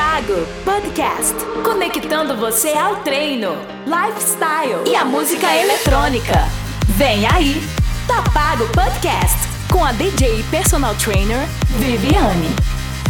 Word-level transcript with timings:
Pago 0.00 0.46
Podcast, 0.64 1.34
conectando 1.62 2.34
você 2.34 2.72
ao 2.72 2.96
treino, 3.02 3.50
lifestyle 3.84 4.90
e 4.90 4.96
a 4.96 5.04
música 5.04 5.54
eletrônica. 5.54 6.48
Vem 6.96 7.26
aí, 7.26 7.60
Tá 8.06 8.22
Pago 8.32 8.66
Podcast 8.68 9.36
com 9.70 9.84
a 9.84 9.92
DJ 9.92 10.42
personal 10.44 10.94
trainer 10.94 11.46
Viviane. 11.78 12.48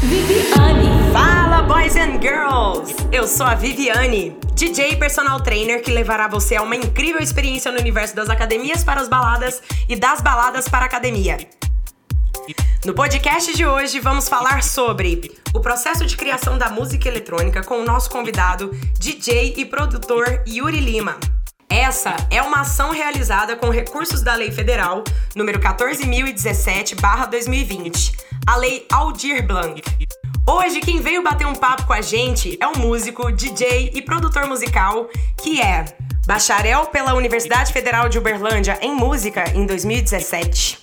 Viviane. 0.01 1.13
Fala, 1.13 1.63
boys 1.63 1.95
and 1.95 2.21
girls! 2.21 2.93
Eu 3.13 3.29
sou 3.29 3.47
a 3.47 3.55
Viviane, 3.55 4.37
DJ 4.55 4.97
personal 4.97 5.39
trainer 5.39 5.83
que 5.83 5.93
levará 5.93 6.27
você 6.27 6.57
a 6.57 6.63
uma 6.63 6.75
incrível 6.75 7.23
experiência 7.23 7.71
no 7.71 7.79
universo 7.79 8.17
das 8.17 8.29
academias 8.29 8.83
para 8.83 9.01
as 9.01 9.09
baladas 9.09 9.63
e 9.89 9.95
das 9.95 10.21
baladas 10.21 10.69
para 10.69 10.87
a 10.87 10.87
academia. 10.87 11.39
No 12.85 12.95
podcast 12.95 13.55
de 13.55 13.67
hoje 13.67 14.01
vamos 14.01 14.29
falar 14.29 14.63
sobre 14.63 15.33
o 15.53 15.61
processo 15.61 16.07
de 16.07 16.17
criação 16.17 16.57
da 16.57 16.71
música 16.71 17.09
eletrônica 17.09 17.63
com 17.63 17.81
o 17.81 17.85
nosso 17.85 18.09
convidado, 18.11 18.71
DJ 18.99 19.55
e 19.57 19.65
produtor 19.65 20.43
Yuri 20.47 20.81
Lima. 20.81 21.19
Essa 21.69 22.17
é 22.31 22.41
uma 22.43 22.63
ação 22.63 22.91
realizada 22.91 23.57
com 23.57 23.71
recursos 23.71 24.23
da 24.23 24.35
Lei 24.35 24.51
Federal 24.51 25.05
número 25.37 25.61
14017/2020, 25.61 28.13
a 28.47 28.57
Lei 28.57 28.87
Aldir 28.91 29.47
Blanc. 29.47 29.83
Hoje 30.47 30.81
quem 30.81 31.01
veio 31.01 31.23
bater 31.23 31.47
um 31.47 31.55
papo 31.55 31.87
com 31.87 31.93
a 31.93 32.01
gente 32.01 32.59
é 32.61 32.67
um 32.67 32.77
músico, 32.77 33.31
DJ 33.31 33.93
e 33.95 34.03
produtor 34.03 34.47
musical 34.47 35.09
que 35.37 35.61
é 35.61 35.85
bacharel 36.27 36.87
pela 36.87 37.15
Universidade 37.15 37.73
Federal 37.73 38.09
de 38.09 38.19
Uberlândia 38.19 38.77
em 38.83 38.93
música 38.95 39.45
em 39.55 39.65
2017. 39.65 40.80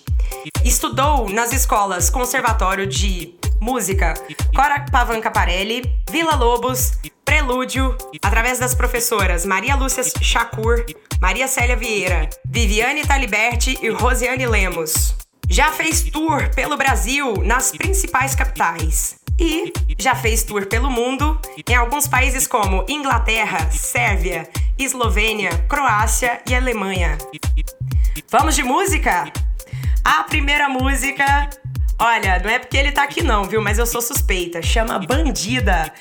Estudou 0.63 1.29
nas 1.29 1.53
escolas 1.53 2.09
Conservatório 2.09 2.85
de 2.85 3.35
Música 3.59 4.13
Cora 4.55 4.85
Pavan 4.91 5.19
Caparelli, 5.19 5.83
Vila 6.09 6.35
Lobos, 6.35 6.93
Prelúdio, 7.25 7.97
através 8.21 8.59
das 8.59 8.73
professoras 8.73 9.45
Maria 9.45 9.75
Lúcia 9.75 10.03
Chacur, 10.21 10.85
Maria 11.19 11.47
Célia 11.47 11.75
Vieira, 11.75 12.29
Viviane 12.45 13.05
Taliberti 13.05 13.77
e 13.81 13.89
Rosiane 13.89 14.45
Lemos. 14.45 15.15
Já 15.49 15.71
fez 15.71 16.03
tour 16.03 16.49
pelo 16.55 16.77
Brasil 16.77 17.35
nas 17.43 17.71
principais 17.71 18.35
capitais. 18.35 19.15
E 19.39 19.71
já 19.99 20.15
fez 20.15 20.43
tour 20.43 20.65
pelo 20.65 20.89
mundo 20.89 21.39
em 21.69 21.75
alguns 21.75 22.07
países 22.07 22.47
como 22.47 22.83
Inglaterra, 22.89 23.69
Sérvia, 23.71 24.49
Eslovênia, 24.77 25.51
Croácia 25.69 26.41
e 26.49 26.55
Alemanha. 26.55 27.17
Vamos 28.31 28.55
de 28.55 28.63
música? 28.63 29.31
A 30.09 30.23
primeira 30.23 30.69
música, 30.69 31.49
olha, 31.99 32.39
não 32.39 32.49
é 32.49 32.57
porque 32.57 32.77
ele 32.77 32.93
tá 32.93 33.03
aqui 33.03 33.21
não, 33.21 33.43
viu? 33.43 33.61
Mas 33.61 33.77
eu 33.77 33.85
sou 33.85 34.01
suspeita. 34.01 34.61
Chama 34.61 34.97
Bandida. 34.99 35.93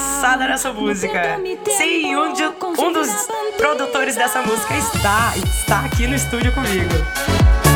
Passada 0.00 0.48
nessa 0.48 0.72
música. 0.72 1.38
Sim, 1.76 2.16
um, 2.16 2.32
de- 2.32 2.42
um 2.78 2.92
dos 2.92 3.08
produtores 3.58 4.16
dessa 4.16 4.40
música 4.40 4.74
está, 4.76 5.34
está 5.36 5.80
aqui 5.80 6.06
no 6.06 6.14
estúdio 6.16 6.50
comigo. 6.52 6.88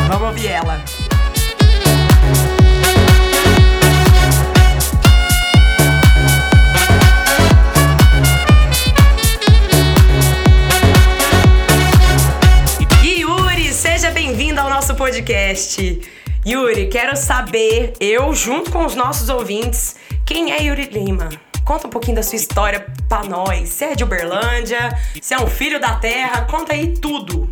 Vamos 0.09 0.29
ouvir 0.29 0.47
ela. 0.49 0.83
Yuri, 13.05 13.73
seja 13.73 14.11
bem-vindo 14.11 14.61
ao 14.61 14.69
nosso 14.69 14.95
podcast. 14.95 16.01
Yuri, 16.47 16.89
quero 16.89 17.17
saber, 17.17 17.95
eu 18.01 18.35
junto 18.35 18.71
com 18.71 18.85
os 18.85 18.95
nossos 18.95 19.29
ouvintes, 19.29 19.97
quem 20.25 20.53
é 20.53 20.63
Yuri 20.63 20.87
Lima? 20.93 21.29
Conta 21.65 21.87
um 21.87 21.91
pouquinho 21.91 22.17
da 22.17 22.23
sua 22.23 22.37
história 22.37 22.85
pra 23.09 23.25
nós. 23.25 23.71
Você 23.71 23.87
é 23.87 23.95
de 23.95 24.05
Uberlândia? 24.05 24.99
Você 25.21 25.35
é 25.35 25.39
um 25.39 25.47
filho 25.47 25.81
da 25.81 25.95
terra? 25.95 26.43
Conta 26.43 26.75
aí 26.75 26.89
tudo. 26.99 27.49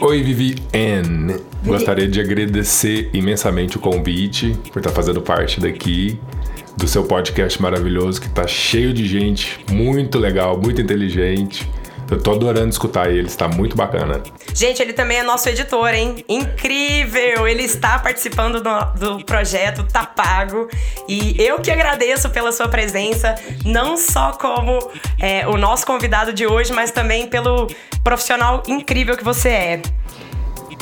Oi, 0.00 0.22
Viviane. 0.22 1.36
Gostaria 1.64 2.08
de 2.08 2.20
agradecer 2.20 3.08
imensamente 3.14 3.76
o 3.76 3.80
convite 3.80 4.58
por 4.72 4.80
estar 4.80 4.90
fazendo 4.90 5.22
parte 5.22 5.60
daqui 5.60 6.18
do 6.76 6.88
seu 6.88 7.04
podcast 7.04 7.62
maravilhoso 7.62 8.20
que 8.20 8.28
tá 8.28 8.46
cheio 8.46 8.92
de 8.92 9.06
gente 9.06 9.64
muito 9.70 10.18
legal, 10.18 10.58
muito 10.60 10.80
inteligente. 10.82 11.70
Eu 12.10 12.20
tô 12.20 12.32
adorando 12.32 12.68
escutar 12.68 13.10
ele, 13.10 13.26
está 13.26 13.48
muito 13.48 13.76
bacana. 13.76 14.22
Gente, 14.54 14.80
ele 14.80 14.92
também 14.92 15.18
é 15.18 15.22
nosso 15.22 15.48
editor, 15.48 15.92
hein? 15.92 16.24
Incrível! 16.28 17.48
Ele 17.48 17.64
está 17.64 17.98
participando 17.98 18.62
do, 18.62 19.16
do 19.16 19.24
projeto 19.24 19.82
Tá 19.84 20.06
Pago. 20.06 20.68
E 21.08 21.34
eu 21.42 21.58
que 21.58 21.70
agradeço 21.70 22.30
pela 22.30 22.52
sua 22.52 22.68
presença, 22.68 23.34
não 23.64 23.96
só 23.96 24.32
como 24.32 24.78
é, 25.18 25.46
o 25.48 25.56
nosso 25.56 25.84
convidado 25.84 26.32
de 26.32 26.46
hoje, 26.46 26.72
mas 26.72 26.92
também 26.92 27.26
pelo 27.26 27.66
profissional 28.04 28.62
incrível 28.68 29.16
que 29.16 29.24
você 29.24 29.48
é. 29.48 29.82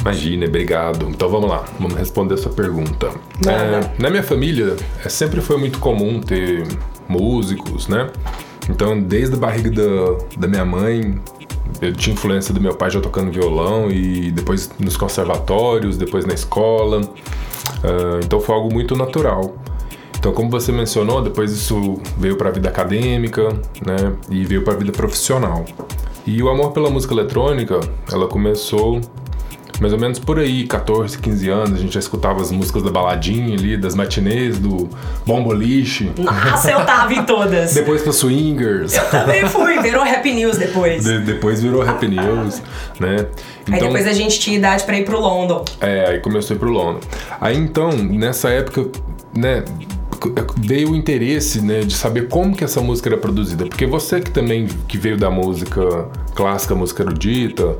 Imagina, 0.00 0.44
obrigado. 0.44 1.08
Então 1.08 1.30
vamos 1.30 1.48
lá, 1.48 1.64
vamos 1.80 1.96
responder 1.96 2.34
a 2.34 2.36
sua 2.36 2.52
pergunta. 2.52 3.08
É, 3.46 4.02
na 4.02 4.10
minha 4.10 4.22
família, 4.22 4.76
é, 5.02 5.08
sempre 5.08 5.40
foi 5.40 5.56
muito 5.56 5.78
comum 5.78 6.20
ter 6.20 6.66
músicos, 7.08 7.88
né? 7.88 8.10
Então, 8.69 9.00
desde 9.00 9.34
a 9.34 9.38
barriga 9.38 9.70
da, 9.70 10.38
da 10.38 10.49
minha 10.49 10.64
mãe, 10.64 11.20
eu 11.81 11.93
tinha 11.93 12.14
influência 12.14 12.55
do 12.55 12.61
meu 12.61 12.75
pai 12.75 12.90
já 12.90 13.00
tocando 13.00 13.31
violão 13.31 13.90
e 13.90 14.31
depois 14.31 14.70
nos 14.78 14.96
conservatórios, 14.96 15.96
depois 15.96 16.25
na 16.25 16.34
escola. 16.34 17.00
Uh, 17.00 18.20
então 18.25 18.40
foi 18.40 18.55
algo 18.55 18.72
muito 18.72 18.96
natural. 18.96 19.56
Então, 20.19 20.32
como 20.32 20.50
você 20.50 20.72
mencionou, 20.72 21.20
depois 21.20 21.52
isso 21.52 22.00
veio 22.16 22.37
para 22.37 22.49
a 22.49 22.52
vida 22.52 22.69
acadêmica, 22.69 23.50
né, 23.84 24.14
e 24.31 24.43
veio 24.44 24.62
para 24.62 24.72
a 24.72 24.76
vida 24.76 24.90
profissional. 24.90 25.67
E 26.26 26.43
o 26.43 26.49
amor 26.49 26.72
pela 26.72 26.88
música 26.88 27.12
eletrônica, 27.12 27.78
ela 28.10 28.26
começou 28.26 29.02
mais 29.80 29.92
ou 29.92 29.98
menos 29.98 30.18
por 30.18 30.38
aí, 30.38 30.66
14, 30.66 31.18
15 31.18 31.48
anos, 31.48 31.72
a 31.72 31.76
gente 31.76 31.92
já 31.92 32.00
escutava 32.00 32.40
as 32.40 32.50
músicas 32.50 32.82
da 32.82 32.90
baladinha 32.90 33.54
ali, 33.54 33.76
das 33.76 33.94
matinês, 33.94 34.58
do 34.58 34.88
bomboliche. 35.26 36.10
Nossa, 36.18 36.70
eu 36.70 36.84
tava 36.84 37.12
em 37.12 37.24
todas. 37.24 37.74
depois 37.74 38.02
pro 38.02 38.12
swingers. 38.12 38.94
Eu 38.94 39.10
também 39.10 39.46
fui, 39.48 39.80
virou 39.80 40.02
Happy 40.02 40.32
News 40.32 40.58
depois. 40.58 41.04
De, 41.04 41.18
depois 41.20 41.62
virou 41.62 41.82
Happy 41.82 42.08
News, 42.08 42.62
né? 43.00 43.26
Então, 43.62 43.74
aí 43.74 43.80
depois 43.80 44.06
a 44.06 44.12
gente 44.12 44.38
tinha 44.38 44.56
idade 44.56 44.84
para 44.84 44.96
ir 44.98 45.04
pro 45.04 45.18
London. 45.18 45.64
É, 45.80 46.10
aí 46.10 46.20
começou 46.20 46.54
a 46.54 46.56
ir 46.56 46.60
pro 46.60 46.70
London. 46.70 47.00
Aí 47.40 47.56
então, 47.56 47.90
nessa 47.90 48.50
época, 48.50 48.86
né, 49.36 49.64
veio 50.56 50.92
o 50.92 50.96
interesse, 50.96 51.60
né, 51.60 51.80
de 51.80 51.94
saber 51.94 52.28
como 52.28 52.56
que 52.56 52.64
essa 52.64 52.80
música 52.80 53.08
era 53.08 53.18
produzida, 53.18 53.66
porque 53.66 53.86
você 53.86 54.20
que 54.20 54.30
também 54.30 54.68
que 54.88 54.96
veio 54.96 55.16
da 55.16 55.30
música 55.30 56.08
clássica, 56.34 56.74
música 56.74 57.02
erudita, 57.02 57.76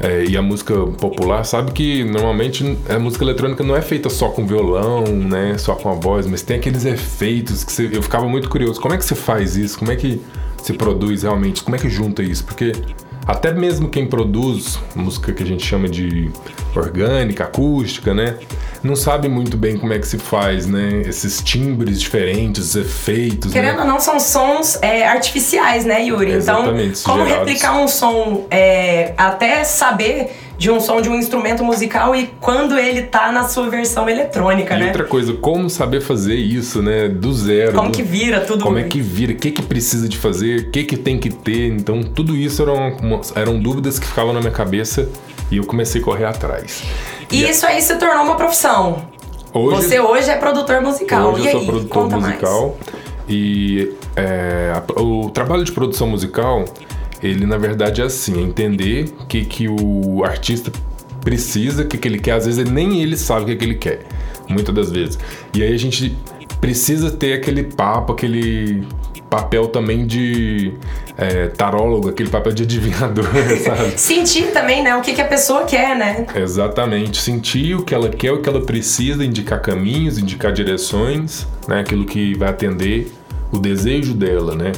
é, 0.00 0.24
e 0.24 0.36
a 0.36 0.42
música 0.42 0.74
popular 0.74 1.44
sabe 1.44 1.72
que 1.72 2.04
normalmente 2.04 2.76
a 2.88 2.98
música 2.98 3.24
eletrônica 3.24 3.64
não 3.64 3.74
é 3.74 3.80
feita 3.80 4.10
só 4.10 4.28
com 4.28 4.46
violão, 4.46 5.04
né, 5.04 5.56
só 5.58 5.74
com 5.74 5.90
a 5.90 5.94
voz, 5.94 6.26
mas 6.26 6.42
tem 6.42 6.56
aqueles 6.58 6.84
efeitos 6.84 7.64
que 7.64 7.72
você, 7.72 7.90
eu 7.92 8.02
ficava 8.02 8.28
muito 8.28 8.48
curioso, 8.48 8.80
como 8.80 8.94
é 8.94 8.98
que 8.98 9.04
você 9.04 9.14
faz 9.14 9.56
isso? 9.56 9.78
Como 9.78 9.90
é 9.90 9.96
que 9.96 10.20
se 10.62 10.72
produz 10.72 11.22
realmente? 11.22 11.62
Como 11.62 11.76
é 11.76 11.78
que 11.78 11.88
junta 11.88 12.22
isso? 12.22 12.44
Porque 12.44 12.72
até 13.26 13.52
mesmo 13.52 13.88
quem 13.88 14.06
produz 14.06 14.78
música 14.94 15.32
que 15.32 15.42
a 15.42 15.46
gente 15.46 15.66
chama 15.66 15.88
de 15.88 16.30
orgânica, 16.74 17.44
acústica, 17.44 18.14
né? 18.14 18.36
Não 18.82 18.94
sabe 18.94 19.28
muito 19.28 19.56
bem 19.56 19.76
como 19.76 19.92
é 19.92 19.98
que 19.98 20.06
se 20.06 20.18
faz, 20.18 20.66
né? 20.66 21.02
Esses 21.04 21.42
timbres 21.42 22.00
diferentes, 22.00 22.76
efeitos. 22.76 23.52
Querendo 23.52 23.78
né? 23.78 23.82
ou 23.82 23.88
não, 23.88 23.98
são 23.98 24.20
sons 24.20 24.78
é, 24.80 25.06
artificiais, 25.06 25.84
né, 25.84 26.04
Yuri? 26.04 26.34
Então, 26.34 26.62
como 27.02 27.26
gerados. 27.26 27.48
replicar 27.48 27.76
um 27.78 27.88
som 27.88 28.46
é, 28.50 29.12
até 29.16 29.64
saber 29.64 30.30
de 30.58 30.70
um 30.70 30.80
som 30.80 31.00
de 31.00 31.08
um 31.08 31.16
instrumento 31.16 31.62
musical 31.62 32.14
e 32.14 32.28
quando 32.40 32.78
ele 32.78 33.02
tá 33.02 33.30
na 33.30 33.44
sua 33.44 33.68
versão 33.68 34.08
eletrônica, 34.08 34.74
e 34.74 34.78
né? 34.78 34.86
outra 34.86 35.04
coisa, 35.04 35.32
como 35.34 35.68
saber 35.68 36.00
fazer 36.00 36.34
isso, 36.34 36.82
né? 36.82 37.08
Do 37.08 37.32
zero. 37.32 37.74
Como 37.74 37.90
que 37.90 38.02
vira 38.02 38.40
tudo. 38.40 38.64
Como 38.64 38.78
é 38.78 38.84
que 38.84 39.00
vira, 39.00 39.32
o 39.32 39.36
que 39.36 39.50
que 39.50 39.62
precisa 39.62 40.08
de 40.08 40.16
fazer, 40.16 40.60
o 40.60 40.70
que 40.70 40.84
que 40.84 40.96
tem 40.96 41.18
que 41.18 41.30
ter. 41.30 41.68
Então, 41.72 42.02
tudo 42.02 42.36
isso 42.36 42.62
eram, 42.62 42.96
eram 43.34 43.60
dúvidas 43.60 43.98
que 43.98 44.06
ficavam 44.06 44.32
na 44.32 44.40
minha 44.40 44.52
cabeça 44.52 45.08
e 45.50 45.58
eu 45.58 45.64
comecei 45.64 46.00
a 46.00 46.04
correr 46.04 46.24
atrás. 46.24 46.82
E, 47.30 47.42
e 47.42 47.50
isso 47.50 47.66
aí 47.66 47.80
se 47.82 47.96
tornou 47.96 48.24
uma 48.24 48.36
profissão. 48.36 49.08
Hoje, 49.52 49.76
Você 49.76 50.00
hoje 50.00 50.30
é 50.30 50.36
produtor 50.36 50.80
musical. 50.80 51.32
Hoje 51.32 51.44
e 51.44 51.46
eu 51.46 51.52
sou 51.52 51.60
aí, 51.60 51.66
produtor 51.66 52.10
musical. 52.10 52.76
Mais. 52.80 53.06
E 53.28 53.92
é, 54.14 54.72
o 54.96 55.30
trabalho 55.30 55.64
de 55.64 55.72
produção 55.72 56.06
musical 56.06 56.64
ele 57.22 57.46
na 57.46 57.56
verdade 57.56 58.00
é 58.00 58.04
assim, 58.04 58.38
é 58.38 58.42
entender 58.42 59.06
o 59.20 59.26
que, 59.26 59.44
que 59.44 59.68
o 59.68 60.24
artista 60.24 60.70
precisa, 61.20 61.82
o 61.82 61.86
que, 61.86 61.98
que 61.98 62.06
ele 62.06 62.18
quer. 62.18 62.32
Às 62.32 62.46
vezes 62.46 62.68
nem 62.70 63.02
ele 63.02 63.16
sabe 63.16 63.42
o 63.42 63.46
que, 63.46 63.56
que 63.56 63.64
ele 63.64 63.74
quer, 63.74 64.00
muitas 64.48 64.74
das 64.74 64.90
vezes. 64.90 65.18
E 65.54 65.62
aí 65.62 65.74
a 65.74 65.78
gente 65.78 66.16
precisa 66.60 67.10
ter 67.10 67.34
aquele 67.34 67.64
papo, 67.64 68.12
aquele 68.12 68.86
papel 69.28 69.68
também 69.68 70.06
de 70.06 70.72
é, 71.16 71.48
tarólogo, 71.48 72.08
aquele 72.08 72.30
papel 72.30 72.52
de 72.52 72.62
adivinhador, 72.62 73.26
sabe? 73.64 73.98
Sentir 73.98 74.52
também, 74.52 74.82
né? 74.82 74.96
O 74.96 75.00
que, 75.00 75.12
que 75.12 75.20
a 75.20 75.26
pessoa 75.26 75.64
quer, 75.64 75.96
né? 75.96 76.26
Exatamente. 76.34 77.20
Sentir 77.20 77.74
o 77.74 77.82
que 77.82 77.94
ela 77.94 78.08
quer, 78.08 78.32
o 78.32 78.40
que 78.40 78.48
ela 78.48 78.60
precisa, 78.60 79.24
indicar 79.24 79.60
caminhos, 79.60 80.18
indicar 80.18 80.52
direções, 80.52 81.46
né? 81.68 81.80
Aquilo 81.80 82.04
que 82.04 82.34
vai 82.34 82.50
atender 82.50 83.10
o 83.52 83.58
desejo 83.58 84.14
dela, 84.14 84.54
né? 84.54 84.72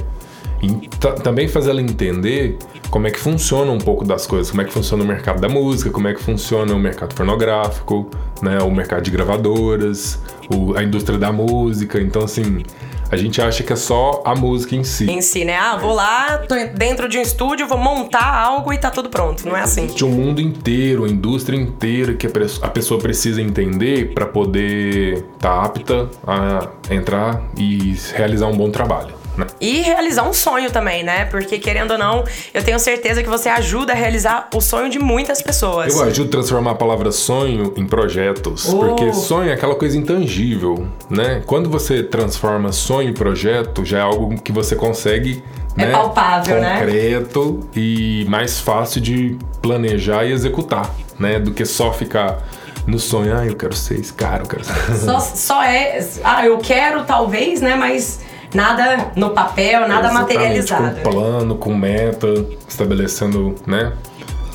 E 0.62 0.88
também 1.22 1.46
fazer 1.46 1.70
ela 1.70 1.81
entender 1.81 2.58
como 2.90 3.06
é 3.06 3.10
que 3.10 3.19
funciona 3.19 3.70
um 3.70 3.78
pouco 3.78 4.05
das 4.05 4.26
coisas, 4.26 4.50
como 4.50 4.62
é 4.62 4.64
que 4.64 4.72
funciona 4.72 5.05
o 5.05 5.06
mercado 5.06 5.40
da 5.40 5.49
música, 5.49 5.90
como 5.90 6.08
é 6.08 6.14
que 6.14 6.20
funciona 6.20 6.75
o 6.75 6.78
mercado 6.78 7.14
pornográfico, 7.14 8.08
né, 8.43 8.58
o 8.62 8.70
mercado 8.70 9.02
de 9.02 9.10
gravadoras, 9.10 10.20
o, 10.52 10.76
a 10.76 10.82
indústria 10.82 11.19
da 11.19 11.31
música. 11.31 12.00
Então, 12.00 12.25
assim, 12.25 12.62
a 13.10 13.16
gente 13.16 13.40
acha 13.40 13.62
que 13.62 13.72
é 13.72 13.76
só 13.76 14.22
a 14.25 14.34
música 14.34 14.76
em 14.76 14.84
si. 14.84 15.10
Em 15.10 15.20
si, 15.20 15.44
né? 15.44 15.56
Ah, 15.56 15.76
vou 15.76 15.94
lá, 15.94 16.38
tô 16.38 16.55
dentro 16.75 17.08
de 17.08 17.19
um 17.19 17.22
estúdio, 17.22 17.66
vou 17.66 17.78
montar 17.78 18.26
algo 18.26 18.72
e 18.72 18.78
tá 18.78 18.90
tudo 18.90 19.08
pronto. 19.08 19.46
Não 19.46 19.56
é 19.56 19.62
assim. 19.62 19.87
De 19.87 20.04
um 20.04 20.11
mundo 20.11 20.40
inteiro, 20.40 21.04
a 21.04 21.08
indústria 21.08 21.56
inteira 21.56 22.14
que 22.14 22.26
a 22.26 22.69
pessoa 22.69 23.00
precisa 23.00 23.40
entender 23.40 24.12
para 24.12 24.26
poder 24.26 25.25
estar 25.37 25.61
tá 25.61 25.62
apta 25.62 26.08
a 26.26 26.69
entrar 26.90 27.43
e 27.56 27.96
realizar 28.14 28.46
um 28.46 28.56
bom 28.56 28.70
trabalho. 28.70 29.17
Né? 29.38 29.46
E 29.61 29.81
realizar 29.82 30.29
um 30.29 30.32
sonho 30.32 30.70
também, 30.70 31.05
né? 31.05 31.25
Porque 31.26 31.58
querendo 31.58 31.93
ou 31.93 31.99
não, 31.99 32.25
eu 32.52 32.62
tenho 32.62 32.79
certeza 32.79 33.23
que 33.23 33.29
você 33.29 33.49
ajuda 33.49 33.93
a 33.93 33.96
realizar 33.96 34.49
o 34.52 34.61
sonho 34.61 34.90
de 34.90 34.99
muitas 34.99 35.40
pessoas. 35.40 35.94
Eu 35.94 36.02
ajudo 36.02 36.29
a 36.29 36.31
transformar 36.32 36.73
a 36.73 36.75
palavra 36.75 37.12
sonho 37.12 37.73
em 37.76 37.87
projetos, 37.87 38.69
oh. 38.69 38.79
porque 38.79 39.12
sonho 39.12 39.50
é 39.50 39.52
aquela 39.52 39.76
coisa 39.76 39.96
intangível, 39.96 40.88
né? 41.08 41.40
Quando 41.46 41.70
você 41.70 42.02
transforma 42.02 42.73
sonho 42.73 43.11
em 43.11 43.14
projeto, 43.14 43.85
já 43.85 43.99
é 43.99 44.02
algo 44.02 44.40
que 44.43 44.50
você 44.50 44.75
consegue 44.75 45.43
é 45.76 45.87
né? 45.87 45.93
palpável, 45.93 46.56
concreto 46.56 46.61
né? 46.61 46.81
Concreto 46.81 47.69
e 47.76 48.26
mais 48.29 48.58
fácil 48.58 49.00
de 49.00 49.38
planejar 49.62 50.25
e 50.25 50.32
executar, 50.32 50.93
né? 51.19 51.38
Do 51.38 51.52
que 51.52 51.64
só 51.64 51.93
ficar 51.93 52.43
no 52.88 52.99
sonho, 52.99 53.37
ah, 53.37 53.46
eu 53.46 53.55
quero 53.55 53.76
ser 53.76 54.00
esse 54.00 54.12
cara, 54.12 54.43
eu 54.43 54.49
quero 54.49 54.64
ser. 54.64 54.96
Só, 54.96 55.20
só 55.20 55.62
é, 55.62 56.05
ah, 56.25 56.44
eu 56.44 56.58
quero 56.58 57.05
talvez, 57.05 57.61
né? 57.61 57.76
Mas 57.76 58.20
nada 58.54 59.12
no 59.14 59.30
papel, 59.30 59.80
nada 59.82 60.08
Exatamente, 60.08 60.34
materializado. 60.34 61.00
Com 61.02 61.10
plano, 61.10 61.56
com 61.56 61.74
meta, 61.74 62.46
estabelecendo, 62.68 63.54
né? 63.66 63.92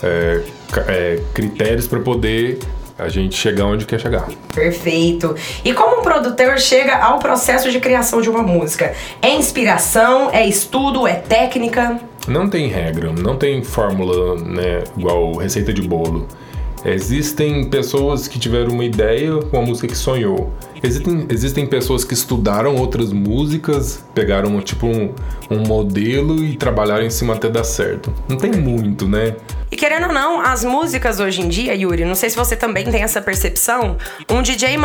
É, 0.01 0.42
é, 0.88 1.19
critérios 1.34 1.88
para 1.88 2.00
poder 2.00 2.60
a 2.98 3.10
gente 3.10 3.36
chegar 3.36 3.66
onde 3.66 3.86
quer 3.86 4.00
chegar. 4.00 4.28
Perfeito. 4.54 5.36
E 5.63 5.74
como 5.74 6.00
um 6.00 6.01
produtor 6.01 6.60
chega 6.60 6.98
ao 6.98 7.19
processo 7.19 7.72
de 7.72 7.80
criação 7.80 8.22
de 8.22 8.30
uma 8.30 8.44
música? 8.44 8.94
É 9.22 9.34
inspiração, 9.34 10.30
é 10.31 10.46
estudo, 10.46 11.07
é 11.07 11.16
técnica? 11.16 12.00
Não 12.28 12.50
tem 12.50 12.68
regra, 12.68 13.12
não 13.12 13.36
tem 13.36 13.63
fórmula, 13.63 14.36
né, 14.36 14.84
igual 14.98 15.34
receita 15.36 15.74
de 15.74 15.81
bolo. 15.81 16.28
Existem 16.86 17.70
pessoas 17.70 18.27
que 18.27 18.38
tiveram 18.38 18.72
uma 18.72 18.84
ideia 18.84 19.38
com 19.50 19.58
a 19.58 19.62
música 19.62 19.88
que 19.88 19.96
sonhou. 19.96 20.51
Existem, 20.84 21.25
existem 21.30 21.66
pessoas 21.66 22.04
que 22.04 22.13
estudaram 22.13 22.75
outras 22.75 23.13
músicas, 23.13 24.04
pegaram 24.13 24.60
tipo 24.62 24.86
um, 24.86 25.16
um 25.50 25.60
modelo 25.66 26.44
e 26.44 26.58
trabalharam 26.58 27.06
em 27.06 27.10
cima 27.10 27.36
até 27.36 27.50
dar 27.50 27.63
certo. 27.63 28.13
Não 28.28 28.36
tem 28.36 28.52
muito, 28.52 29.08
né? 29.08 29.34
E 29.72 29.78
querendo 29.78 30.08
ou 30.08 30.13
não, 30.13 30.42
as 30.42 30.63
músicas 30.66 31.22
hoje 31.22 31.42
em 31.42 31.48
dia, 31.48 31.74
Yuri, 31.74 32.04
não 32.04 32.16
sei 32.16 32.30
se 32.30 32.36
você 32.36 32.56
também 32.56 32.84
tem 32.84 33.02
essa 33.02 33.22
percepção, 33.22 33.98
um 34.30 34.42
DJ 34.42 34.75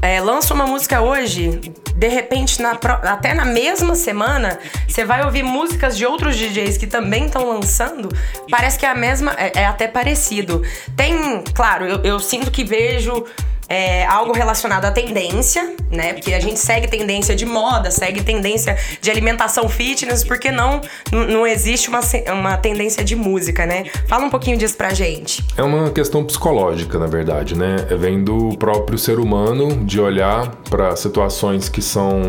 é, 0.00 0.20
lança 0.22 0.54
uma 0.54 0.66
música 0.66 1.02
hoje, 1.02 1.60
de 1.94 2.08
repente, 2.08 2.60
na, 2.62 2.70
até 2.72 3.34
na 3.34 3.44
mesma 3.44 3.94
semana, 3.94 4.58
você 4.88 5.04
vai 5.04 5.22
ouvir 5.22 5.42
músicas 5.42 5.96
de 5.98 6.06
outros 6.06 6.34
DJs 6.34 6.78
que 6.78 6.86
também 6.86 7.26
estão 7.26 7.46
lançando, 7.46 8.08
parece 8.50 8.78
que 8.78 8.86
é 8.86 8.90
a 8.90 8.94
mesma, 8.94 9.32
é, 9.36 9.60
é 9.60 9.66
até 9.66 9.86
parecido. 9.86 10.62
Tem, 10.96 11.44
claro, 11.54 11.84
eu, 11.84 12.02
eu 12.02 12.18
sinto 12.18 12.50
que 12.50 12.64
vejo 12.64 13.24
é, 13.72 14.04
algo 14.04 14.34
relacionado 14.34 14.84
à 14.84 14.90
tendência, 14.90 15.74
né? 15.90 16.12
Porque 16.12 16.34
a 16.34 16.40
gente 16.40 16.60
segue 16.60 16.86
tendência 16.88 17.34
de 17.34 17.46
moda, 17.46 17.90
segue 17.90 18.22
tendência 18.22 18.76
de 19.00 19.10
alimentação 19.10 19.66
fitness, 19.66 20.22
porque 20.22 20.50
não 20.50 20.82
não 21.10 21.46
existe 21.46 21.88
uma, 21.88 22.00
uma 22.34 22.58
tendência 22.58 23.02
de 23.02 23.16
música, 23.16 23.64
né? 23.64 23.84
Fala 24.06 24.26
um 24.26 24.30
pouquinho 24.30 24.58
disso 24.58 24.76
pra 24.76 24.92
gente. 24.92 25.42
É 25.56 25.62
uma 25.62 25.90
questão 25.90 26.22
psicológica, 26.22 26.98
na 26.98 27.06
verdade, 27.06 27.56
né? 27.56 27.86
É 27.88 27.94
vem 27.94 28.22
do 28.22 28.54
próprio 28.58 28.98
ser 28.98 29.18
humano 29.18 29.82
de 29.86 29.98
olhar 29.98 30.50
para 30.68 30.94
situações 30.94 31.70
que 31.70 31.80
são 31.80 32.20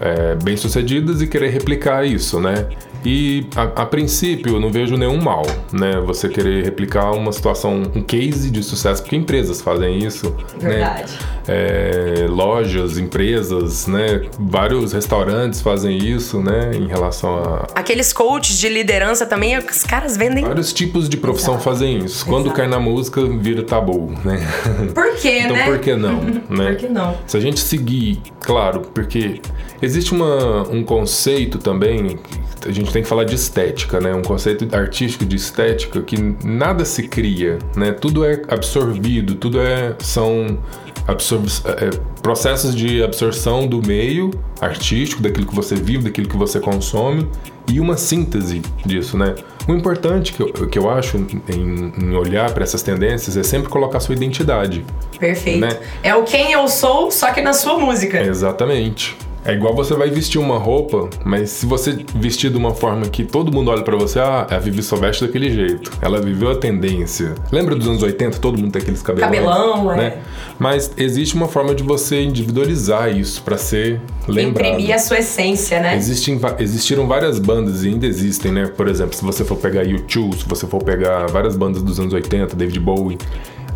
é, 0.00 0.34
bem-sucedidas 0.42 1.22
e 1.22 1.28
querer 1.28 1.50
replicar 1.50 2.04
isso, 2.04 2.40
né? 2.40 2.66
E 3.04 3.46
a, 3.56 3.82
a, 3.82 3.86
princípio 3.86 4.54
eu 4.54 4.60
não 4.60 4.70
vejo 4.70 4.96
nenhum 4.96 5.20
mal, 5.20 5.42
né? 5.72 6.00
Você 6.06 6.28
querer 6.28 6.64
replicar 6.64 7.10
uma 7.10 7.32
situação, 7.32 7.82
um 7.94 8.02
case 8.02 8.50
de 8.50 8.62
sucesso, 8.62 9.02
porque 9.02 9.16
empresas 9.16 9.60
fazem 9.60 9.98
isso. 9.98 10.30
Né? 10.60 10.68
Verdade. 10.68 11.12
Né? 11.12 11.18
É, 11.46 12.26
lojas, 12.28 12.98
empresas, 12.98 13.86
né? 13.86 14.22
Vários 14.38 14.92
restaurantes 14.92 15.60
fazem 15.60 15.96
isso, 15.98 16.40
né? 16.40 16.70
Em 16.74 16.86
relação 16.86 17.36
a. 17.38 17.66
Aqueles 17.74 18.12
coaches 18.12 18.58
de 18.58 18.68
liderança 18.68 19.26
também, 19.26 19.56
os 19.58 19.82
caras 19.82 20.16
vendem. 20.16 20.44
Vários 20.44 20.72
tipos 20.72 21.08
de 21.08 21.16
profissão 21.16 21.54
Exato. 21.54 21.64
fazem 21.64 21.98
isso. 21.98 22.24
Quando 22.26 22.46
Exato. 22.46 22.56
cai 22.56 22.68
na 22.68 22.78
música, 22.78 23.24
vira 23.26 23.62
tabu, 23.62 24.12
né? 24.24 24.46
Por 24.94 25.14
quê, 25.16 25.40
então, 25.44 25.56
né? 25.56 25.64
por 25.64 25.78
que 25.78 25.96
não? 25.96 26.20
né? 26.48 26.72
Por 26.72 26.76
que 26.76 26.88
não? 26.88 27.16
Se 27.26 27.36
a 27.36 27.40
gente 27.40 27.60
seguir, 27.60 28.20
claro, 28.40 28.80
porque 28.94 29.40
existe 29.80 30.12
uma, 30.12 30.68
um 30.68 30.84
conceito 30.84 31.58
também 31.58 32.18
a 32.66 32.70
gente 32.70 32.92
tem 32.92 33.02
que 33.02 33.08
falar 33.08 33.24
de 33.24 33.34
estética, 33.34 34.00
né? 34.00 34.14
Um 34.14 34.22
conceito 34.22 34.68
artístico 34.74 35.24
de 35.24 35.36
estética 35.36 36.00
que 36.02 36.16
nada 36.44 36.84
se 36.84 37.08
cria, 37.08 37.58
né? 37.76 37.92
Tudo 37.92 38.24
é 38.24 38.40
absorvido, 38.48 39.34
tudo 39.34 39.60
é 39.60 39.94
são 40.00 40.58
absorv 41.06 41.46
é, 41.66 41.90
processos 42.22 42.74
de 42.74 43.02
absorção 43.02 43.66
do 43.66 43.84
meio 43.86 44.30
artístico, 44.60 45.22
daquilo 45.22 45.46
que 45.46 45.54
você 45.54 45.74
vive, 45.74 46.04
daquilo 46.04 46.28
que 46.28 46.36
você 46.36 46.60
consome, 46.60 47.28
e 47.68 47.80
uma 47.80 47.96
síntese 47.96 48.60
disso, 48.84 49.16
né? 49.16 49.34
O 49.68 49.72
importante 49.72 50.32
que 50.32 50.42
eu, 50.42 50.68
que 50.68 50.78
eu 50.78 50.90
acho 50.90 51.16
em, 51.16 51.92
em 51.98 52.14
olhar 52.14 52.52
para 52.52 52.64
essas 52.64 52.82
tendências 52.82 53.36
é 53.36 53.42
sempre 53.42 53.68
colocar 53.68 54.00
sua 54.00 54.14
identidade. 54.14 54.84
Perfeito. 55.18 55.60
Né? 55.60 55.78
É 56.02 56.14
o 56.14 56.24
quem 56.24 56.52
eu 56.52 56.66
sou, 56.68 57.10
só 57.10 57.32
que 57.32 57.40
na 57.40 57.52
sua 57.52 57.78
música. 57.78 58.20
Exatamente. 58.20 59.16
É 59.44 59.52
igual 59.52 59.74
você 59.74 59.94
vai 59.94 60.08
vestir 60.08 60.38
uma 60.38 60.56
roupa, 60.56 61.10
mas 61.24 61.50
se 61.50 61.66
você 61.66 61.98
vestir 62.14 62.50
de 62.50 62.56
uma 62.56 62.74
forma 62.74 63.06
que 63.06 63.24
todo 63.24 63.52
mundo 63.52 63.70
olha 63.70 63.82
para 63.82 63.96
você, 63.96 64.20
ah, 64.20 64.46
a 64.48 64.58
Vivi 64.58 64.82
só 64.82 64.94
veste 64.96 65.26
daquele 65.26 65.50
jeito. 65.50 65.90
Ela 66.00 66.20
viveu 66.20 66.50
a 66.50 66.54
tendência. 66.54 67.34
Lembra 67.50 67.74
dos 67.74 67.88
anos 67.88 68.02
80? 68.02 68.38
Todo 68.38 68.56
mundo 68.56 68.70
tem 68.70 68.82
aqueles 68.82 69.02
cabelão. 69.02 69.28
Cabelão, 69.28 69.96
né? 69.96 70.04
é. 70.04 70.18
Mas 70.58 70.92
existe 70.96 71.34
uma 71.34 71.48
forma 71.48 71.74
de 71.74 71.82
você 71.82 72.22
individualizar 72.22 73.10
isso 73.16 73.42
para 73.42 73.58
ser 73.58 74.00
lembrado. 74.28 74.74
Imprimir 74.74 74.94
a 74.94 74.98
sua 74.98 75.18
essência, 75.18 75.80
né? 75.80 75.96
Existem, 75.96 76.40
existiram 76.60 77.08
várias 77.08 77.40
bandas 77.40 77.82
e 77.82 77.88
ainda 77.88 78.06
existem, 78.06 78.52
né? 78.52 78.66
Por 78.66 78.86
exemplo, 78.86 79.16
se 79.16 79.24
você 79.24 79.44
for 79.44 79.56
pegar 79.56 79.84
U2, 79.84 80.38
se 80.38 80.48
você 80.48 80.66
for 80.68 80.82
pegar 80.82 81.26
várias 81.26 81.56
bandas 81.56 81.82
dos 81.82 81.98
anos 81.98 82.12
80, 82.12 82.54
David 82.54 82.78
Bowie, 82.78 83.18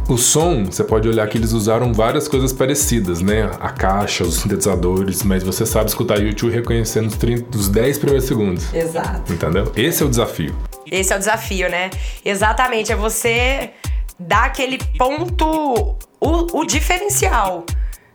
o 0.08 0.16
som, 0.16 0.64
você 0.64 0.84
pode 0.84 1.08
olhar 1.08 1.26
que 1.28 1.36
eles 1.36 1.52
usaram 1.52 1.92
várias 1.92 2.28
coisas 2.28 2.52
parecidas, 2.52 3.20
né? 3.20 3.50
A 3.60 3.70
caixa, 3.70 4.24
os 4.24 4.36
sintetizadores, 4.36 5.22
mas 5.22 5.42
você 5.42 5.66
sabe 5.66 5.88
escutar 5.88 6.20
YouTube 6.20 6.52
reconhecendo 6.52 7.08
os, 7.08 7.16
30, 7.16 7.56
os 7.56 7.68
10 7.68 7.98
primeiros 7.98 8.26
segundos. 8.26 8.72
Exato. 8.72 9.32
Entendeu? 9.32 9.72
Esse 9.76 10.02
é 10.02 10.06
o 10.06 10.08
desafio. 10.08 10.54
Esse 10.90 11.12
é 11.12 11.16
o 11.16 11.18
desafio, 11.18 11.68
né? 11.68 11.90
Exatamente. 12.24 12.92
É 12.92 12.96
você 12.96 13.70
dar 14.18 14.44
aquele 14.44 14.78
ponto, 14.96 15.96
o, 16.20 16.60
o 16.60 16.64
diferencial. 16.64 17.64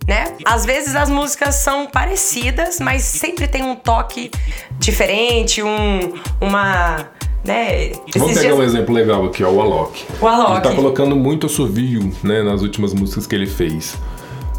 Né? 0.08 0.36
Às 0.44 0.66
vezes 0.66 0.96
as 0.96 1.10
músicas 1.10 1.56
são 1.56 1.86
parecidas, 1.86 2.80
mas 2.80 3.04
sempre 3.04 3.48
tem 3.48 3.64
um 3.64 3.76
toque 3.76 4.32
diferente, 4.80 5.62
um, 5.62 6.14
uma 6.40 7.12
né? 7.44 7.92
Vamos 8.16 8.34
pegar 8.34 8.42
dias... 8.42 8.60
um 8.60 8.64
exemplo 8.64 8.94
legal 8.94 9.26
aqui, 9.26 9.44
ó, 9.44 9.50
o 9.50 9.62
Alok. 9.62 10.06
O 10.22 10.28
Alok. 10.28 10.52
Ele 10.52 10.62
tá 10.62 10.76
colocando 10.76 11.16
muito 11.16 11.46
assovio, 11.46 12.12
né, 12.24 12.42
nas 12.44 12.62
últimas 12.62 12.94
músicas 12.94 13.26
que 13.26 13.36
ele 13.36 13.48
fez. 13.48 13.98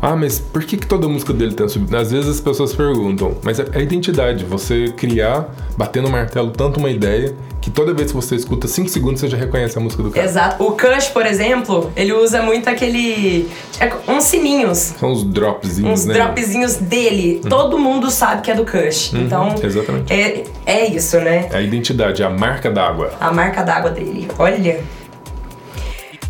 Ah, 0.03 0.17
mas 0.17 0.41
por 0.41 0.65
que, 0.65 0.77
que 0.77 0.85
toda 0.85 1.07
música 1.07 1.33
dele 1.33 1.55
tem 1.55 1.69
subido? 1.69 1.97
Às 1.97 2.11
vezes 2.11 2.29
as 2.29 2.41
pessoas 2.41 2.75
perguntam, 2.75 3.37
mas 3.45 3.61
é 3.61 3.67
a 3.73 3.79
identidade, 3.79 4.45
você 4.45 4.93
criar, 4.97 5.49
bater 5.77 6.03
no 6.03 6.11
martelo 6.11 6.51
tanto 6.51 6.81
uma 6.81 6.91
ideia 6.91 7.33
que 7.61 7.71
toda 7.71 7.95
vez 7.95 8.11
que 8.11 8.17
você 8.17 8.35
escuta 8.35 8.67
5 8.67 8.89
segundos 8.89 9.21
você 9.21 9.29
já 9.29 9.37
reconhece 9.37 9.79
a 9.79 9.81
música 9.81 10.03
do 10.03 10.11
cara. 10.11 10.27
Exato. 10.27 10.65
O 10.65 10.73
Kush, 10.73 11.07
por 11.11 11.25
exemplo, 11.25 11.93
ele 11.95 12.13
usa 12.13 12.43
muito 12.43 12.69
aquele. 12.69 13.49
É, 13.79 13.93
uns 14.11 14.25
sininhos. 14.25 14.79
São 14.79 15.13
os 15.13 15.23
dropzinhos, 15.23 16.01
uns 16.01 16.07
né? 16.07 16.15
dropzinhos 16.15 16.75
dele. 16.79 17.41
Uhum. 17.45 17.49
Todo 17.49 17.79
mundo 17.79 18.11
sabe 18.11 18.43
que 18.43 18.51
é 18.51 18.55
do 18.57 18.65
Kush. 18.65 19.13
Uhum, 19.13 19.21
então. 19.21 19.55
Exatamente. 19.63 20.13
É, 20.13 20.43
é 20.67 20.87
isso, 20.89 21.21
né? 21.21 21.49
É 21.53 21.59
a 21.59 21.63
identidade, 21.63 22.25
é 22.25 22.27
a 22.27 22.31
marca 22.31 22.73
d'água. 22.73 23.13
A 23.21 23.31
marca 23.31 23.63
d'água 23.63 23.93
dele. 23.93 24.27
Olha. 24.37 24.81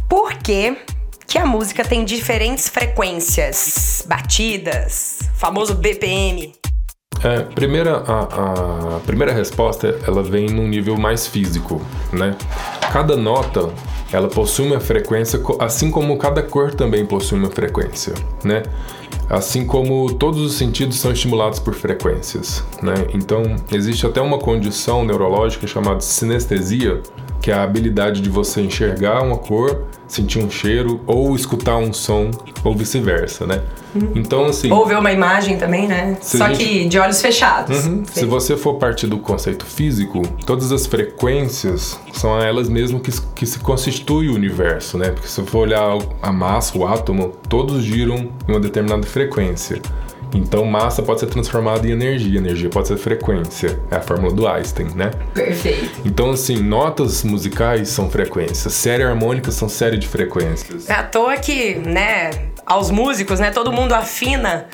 Por 0.07 0.35
quê? 0.35 0.77
Que 1.33 1.39
a 1.39 1.47
música 1.47 1.83
tem 1.83 2.05
diferentes 2.05 2.69
frequências, 2.69 4.05
batidas, 4.07 5.21
famoso 5.35 5.75
BPM. 5.75 6.53
É, 7.25 7.41
primeira, 7.41 8.05
a, 8.07 8.97
a, 8.97 9.01
primeira 9.07 9.33
resposta 9.33 9.99
ela 10.07 10.23
vem 10.23 10.51
num 10.51 10.69
nível 10.69 10.95
mais 10.99 11.27
físico, 11.27 11.81
né? 12.13 12.37
Cada 12.93 13.17
nota 13.17 13.71
ela 14.13 14.29
possui 14.29 14.67
uma 14.67 14.79
frequência, 14.79 15.41
assim 15.59 15.91
como 15.91 16.19
cada 16.19 16.43
cor 16.43 16.75
também 16.75 17.07
possui 17.07 17.39
uma 17.39 17.49
frequência, 17.49 18.13
né? 18.45 18.63
Assim 19.31 19.65
como 19.65 20.13
todos 20.13 20.39
os 20.39 20.59
sentidos 20.59 20.99
são 20.99 21.13
estimulados 21.13 21.59
por 21.59 21.73
frequências, 21.73 22.63
né? 22.83 23.07
Então 23.15 23.57
existe 23.73 24.05
até 24.05 24.21
uma 24.21 24.39
condição 24.39 25.03
neurológica 25.03 25.67
chamada 25.67 26.01
sinestesia, 26.01 27.01
que 27.43 27.51
é 27.51 27.55
a 27.55 27.65
habilidade 27.65 28.23
de 28.23 28.31
você 28.31 28.63
enxergar 28.63 29.23
uma 29.23 29.37
cor 29.37 29.85
sentir 30.13 30.45
um 30.45 30.51
cheiro 30.51 31.01
ou 31.07 31.35
escutar 31.35 31.79
um 31.79 31.91
som 31.91 32.31
ou 32.63 32.75
vice-versa, 32.75 33.47
né? 33.47 33.63
Uhum. 33.95 34.13
Então, 34.15 34.45
assim. 34.45 34.71
Ou 34.71 34.87
ver 34.87 34.99
uma 34.99 35.11
imagem 35.11 35.57
também, 35.57 35.89
né? 35.89 36.19
Só 36.21 36.49
gente... 36.49 36.65
que 36.65 36.89
de 36.89 36.99
olhos 36.99 37.21
fechados. 37.23 37.87
Uhum. 37.87 38.05
Se 38.05 38.27
você 38.27 38.57
for 38.57 38.75
partir 38.75 39.07
do 39.07 39.19
conceito 39.19 39.65
físico, 39.65 40.21
todas 40.45 40.71
as 40.71 40.87
frequências 40.87 41.99
são 42.13 42.39
elas 42.39 42.69
mesmas 42.69 43.01
que, 43.01 43.11
que 43.35 43.47
se 43.47 43.59
constitui 43.59 44.29
o 44.29 44.35
universo, 44.35 44.99
né? 44.99 45.11
Porque 45.11 45.27
se 45.27 45.35
você 45.35 45.45
for 45.45 45.61
olhar 45.61 45.99
a 46.21 46.31
massa, 46.31 46.77
o 46.77 46.87
átomo, 46.87 47.33
todos 47.49 47.83
giram 47.83 48.17
em 48.47 48.53
uma 48.53 48.61
determinada 48.61 49.07
frequência. 49.07 49.81
Então, 50.35 50.65
massa 50.65 51.03
pode 51.03 51.21
ser 51.21 51.27
transformada 51.27 51.87
em 51.87 51.91
energia, 51.91 52.39
energia 52.39 52.71
pode 52.71 52.89
ser 52.89 52.97
frequência. 52.97 53.79
É 53.91 53.97
a 53.97 54.01
fórmula 54.01 54.33
do 54.33 54.47
Einstein, 54.49 54.89
né? 54.95 55.11
Perfeito. 55.35 56.01
Então, 56.05 56.31
assim, 56.31 56.57
notas 56.57 57.23
musicais 57.23 57.89
são 57.89 58.11
frequências, 58.11 58.73
série 58.73 59.03
harmônica 59.03 59.51
são 59.51 59.69
série 59.69 59.99
de 59.99 60.09
frequências. 60.09 60.89
É 60.89 60.95
à 60.95 61.03
toa 61.03 61.37
que, 61.37 61.75
né, 61.75 62.31
aos 62.65 62.91
músicos, 62.91 63.41
né, 63.41 63.51
todo 63.51 63.73
mundo 63.73 63.93
afina 63.93 64.67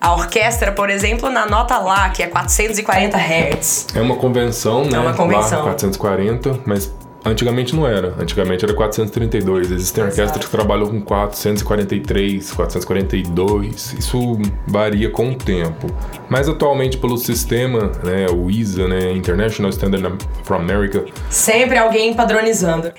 a 0.00 0.12
orquestra, 0.14 0.72
por 0.72 0.90
exemplo, 0.90 1.30
na 1.30 1.46
nota 1.46 1.78
lá, 1.78 2.10
que 2.10 2.22
é 2.22 2.26
440 2.26 3.16
Hz. 3.16 3.86
É 3.94 4.00
uma 4.00 4.16
convenção, 4.16 4.84
né? 4.84 4.96
É 4.96 5.00
uma 5.00 5.14
convenção. 5.14 5.60
Lá, 5.60 5.70
440, 5.70 6.60
mas 6.66 6.92
Antigamente 7.26 7.74
não 7.74 7.86
era. 7.86 8.14
Antigamente 8.18 8.64
era 8.64 8.72
432. 8.74 9.70
Existem 9.70 10.04
Exato. 10.04 10.20
orquestras 10.20 10.44
que 10.44 10.50
trabalham 10.50 10.86
com 10.86 11.00
443, 11.00 12.52
442. 12.52 13.94
Isso 13.98 14.38
varia 14.66 15.10
com 15.10 15.30
o 15.30 15.34
tempo. 15.34 15.86
Mas 16.28 16.48
atualmente 16.48 16.96
pelo 16.98 17.16
sistema, 17.16 17.92
né, 18.02 18.26
o 18.32 18.50
ISA, 18.50 18.86
né, 18.88 19.12
International 19.12 19.70
Standard 19.70 20.18
for 20.44 20.54
America, 20.56 21.04
sempre 21.30 21.78
alguém 21.78 22.14
padronizando. 22.14 22.92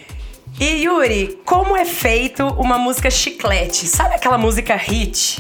E 0.60 0.84
Yuri, 0.86 1.40
como 1.46 1.78
é 1.78 1.86
feito 1.86 2.44
uma 2.44 2.78
música 2.78 3.12
chiclete? 3.12 3.86
Sabe 3.86 4.16
aquela 4.16 4.38
música 4.38 4.76
hit? 4.76 5.40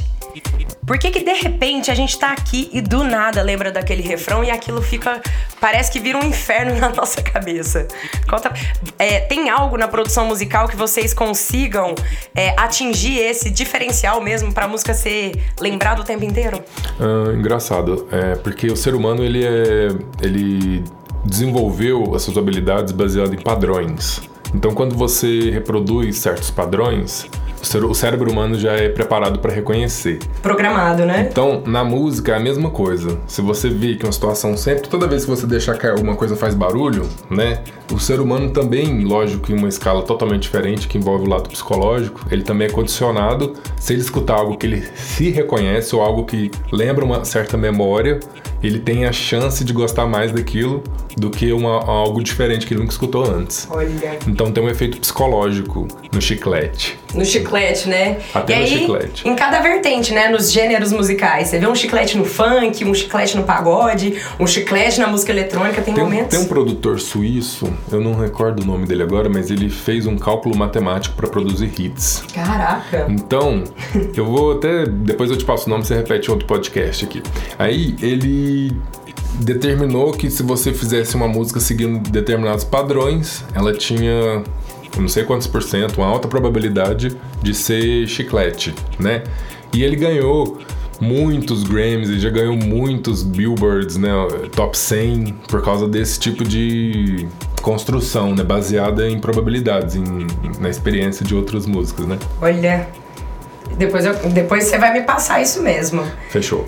Por 0.87 0.97
que, 0.97 1.11
que 1.11 1.21
de 1.21 1.33
repente 1.33 1.91
a 1.91 1.93
gente 1.93 2.17
tá 2.17 2.31
aqui 2.31 2.69
e 2.71 2.79
do 2.79 3.03
nada 3.03 3.41
lembra 3.41 3.73
daquele 3.73 4.01
refrão 4.01 4.41
e 4.41 4.49
aquilo 4.49 4.81
fica. 4.81 5.21
Parece 5.59 5.91
que 5.91 5.99
vira 5.99 6.17
um 6.17 6.23
inferno 6.23 6.79
na 6.79 6.87
nossa 6.95 7.21
cabeça? 7.21 7.89
Conta, 8.25 8.53
é, 8.97 9.19
tem 9.19 9.49
algo 9.49 9.77
na 9.77 9.89
produção 9.89 10.25
musical 10.25 10.65
que 10.65 10.77
vocês 10.77 11.13
consigam 11.13 11.93
é, 12.33 12.53
atingir 12.57 13.19
esse 13.19 13.49
diferencial 13.49 14.21
mesmo 14.21 14.53
pra 14.53 14.65
música 14.65 14.93
ser 14.93 15.33
lembrada 15.59 16.01
o 16.01 16.05
tempo 16.05 16.23
inteiro? 16.23 16.63
Ah, 16.97 17.33
engraçado. 17.33 18.07
É, 18.09 18.35
porque 18.35 18.67
o 18.67 18.77
ser 18.77 18.95
humano 18.95 19.25
ele 19.25 19.45
é. 19.45 19.89
ele 20.21 20.85
desenvolveu 21.25 22.15
as 22.15 22.21
suas 22.21 22.37
habilidades 22.37 22.93
baseado 22.93 23.33
em 23.33 23.41
padrões. 23.41 24.21
Então 24.55 24.73
quando 24.73 24.95
você 24.95 25.51
reproduz 25.51 26.17
certos 26.19 26.49
padrões 26.49 27.29
o 27.83 27.93
cérebro 27.93 28.31
humano 28.31 28.57
já 28.57 28.73
é 28.73 28.89
preparado 28.89 29.39
para 29.39 29.53
reconhecer. 29.53 30.19
Programado, 30.41 31.05
né? 31.05 31.27
Então, 31.29 31.63
na 31.65 31.83
música 31.83 32.33
é 32.33 32.35
a 32.35 32.39
mesma 32.39 32.69
coisa. 32.69 33.19
Se 33.27 33.41
você 33.41 33.69
vê 33.69 33.95
que 33.95 34.05
uma 34.05 34.11
situação 34.11 34.55
sempre, 34.55 34.87
toda 34.87 35.07
vez 35.07 35.25
que 35.25 35.29
você 35.29 35.45
deixar 35.45 35.77
cair 35.77 35.91
alguma 35.91 36.15
coisa 36.15 36.35
faz 36.35 36.53
barulho, 36.53 37.07
né? 37.29 37.61
O 37.91 37.99
ser 37.99 38.19
humano 38.19 38.51
também, 38.51 39.03
lógico, 39.03 39.51
em 39.51 39.57
uma 39.57 39.67
escala 39.67 40.03
totalmente 40.03 40.43
diferente, 40.43 40.87
que 40.87 40.97
envolve 40.97 41.25
o 41.25 41.29
lado 41.29 41.49
psicológico, 41.49 42.21
ele 42.29 42.43
também 42.43 42.67
é 42.67 42.69
condicionado. 42.69 43.53
Se 43.77 43.93
ele 43.93 44.01
escutar 44.01 44.35
algo 44.35 44.57
que 44.57 44.65
ele 44.65 44.87
se 44.95 45.29
reconhece 45.29 45.95
ou 45.95 46.01
algo 46.01 46.25
que 46.25 46.51
lembra 46.71 47.03
uma 47.03 47.23
certa 47.25 47.57
memória, 47.57 48.19
ele 48.61 48.79
tem 48.79 49.05
a 49.05 49.11
chance 49.11 49.63
de 49.63 49.73
gostar 49.73 50.05
mais 50.05 50.31
daquilo 50.31 50.83
do 51.17 51.29
que 51.31 51.51
uma, 51.51 51.83
algo 51.83 52.21
diferente 52.23 52.65
que 52.65 52.73
ele 52.73 52.81
nunca 52.81 52.93
escutou 52.93 53.25
antes. 53.25 53.67
Olha. 53.69 54.19
Então 54.27 54.51
tem 54.51 54.63
um 54.63 54.69
efeito 54.69 54.99
psicológico 54.99 55.87
no 56.13 56.21
chiclete. 56.21 56.97
No 57.13 57.25
chiclete, 57.25 57.89
né? 57.89 58.19
Até 58.33 58.53
e 58.53 58.57
no 58.57 58.61
aí, 58.63 58.69
chiclete. 58.69 59.27
Em 59.27 59.35
cada 59.35 59.59
vertente, 59.59 60.13
né? 60.13 60.29
Nos 60.29 60.51
gêneros 60.51 60.91
musicais. 60.91 61.47
Você 61.47 61.57
vê 61.57 61.67
um 61.67 61.73
chiclete 61.73 62.17
no 62.17 62.25
funk, 62.25 62.85
um 62.85 62.93
chiclete 62.93 63.35
no 63.35 63.43
pagode, 63.43 64.21
um 64.39 64.45
chiclete 64.45 64.99
na 64.99 65.07
música 65.07 65.31
eletrônica, 65.31 65.81
tem, 65.81 65.93
tem 65.93 66.03
momentos. 66.03 66.37
Tem 66.37 66.39
um 66.39 66.47
produtor 66.47 66.99
suíço, 66.99 67.73
eu 67.91 67.99
não 67.99 68.13
recordo 68.13 68.61
o 68.61 68.65
nome 68.65 68.85
dele 68.85 69.03
agora, 69.03 69.27
mas 69.27 69.49
ele 69.49 69.69
fez 69.69 70.05
um 70.05 70.17
cálculo 70.17 70.55
matemático 70.55 71.15
para 71.15 71.27
produzir 71.27 71.71
hits. 71.79 72.23
Caraca! 72.33 73.07
Então, 73.09 73.63
eu 74.15 74.25
vou 74.25 74.53
até. 74.53 74.85
Depois 74.85 75.31
eu 75.31 75.37
te 75.37 75.45
passo 75.45 75.65
o 75.65 75.69
nome, 75.69 75.83
você 75.83 75.95
repete 75.95 76.29
outro 76.29 76.45
podcast 76.45 77.05
aqui. 77.05 77.23
Aí 77.57 77.95
ele 78.01 78.75
determinou 79.39 80.11
que 80.11 80.29
se 80.29 80.43
você 80.43 80.73
fizesse 80.73 81.15
uma 81.15 81.27
música 81.27 81.59
seguindo 81.59 82.09
determinados 82.09 82.63
padrões, 82.63 83.43
ela 83.53 83.73
tinha 83.73 84.43
não 84.97 85.07
sei 85.07 85.23
quantos 85.23 85.47
por 85.47 85.61
cento, 85.61 85.97
uma 85.97 86.07
alta 86.07 86.27
probabilidade 86.27 87.15
de 87.41 87.53
ser 87.53 88.07
chiclete, 88.07 88.73
né? 88.99 89.23
E 89.73 89.83
ele 89.83 89.95
ganhou 89.95 90.57
muitos 90.99 91.63
Grammys, 91.63 92.09
ele 92.09 92.19
já 92.19 92.29
ganhou 92.29 92.55
muitos 92.55 93.21
Billboards, 93.21 93.97
né, 93.97 94.09
top 94.55 94.75
100 94.75 95.35
por 95.47 95.63
causa 95.63 95.87
desse 95.87 96.19
tipo 96.19 96.43
de 96.43 97.27
construção, 97.61 98.33
né, 98.33 98.43
baseada 98.43 99.07
em 99.07 99.19
probabilidades, 99.19 99.95
em, 99.95 100.25
na 100.59 100.69
experiência 100.69 101.23
de 101.23 101.35
outras 101.35 101.65
músicas, 101.67 102.07
né? 102.07 102.17
Olha, 102.41 102.87
Depois, 103.77 104.05
eu, 104.05 104.13
depois 104.29 104.63
você 104.63 104.77
vai 104.77 104.93
me 104.93 105.01
passar 105.01 105.41
isso 105.41 105.61
mesmo. 105.61 106.03
Fechou. 106.29 106.65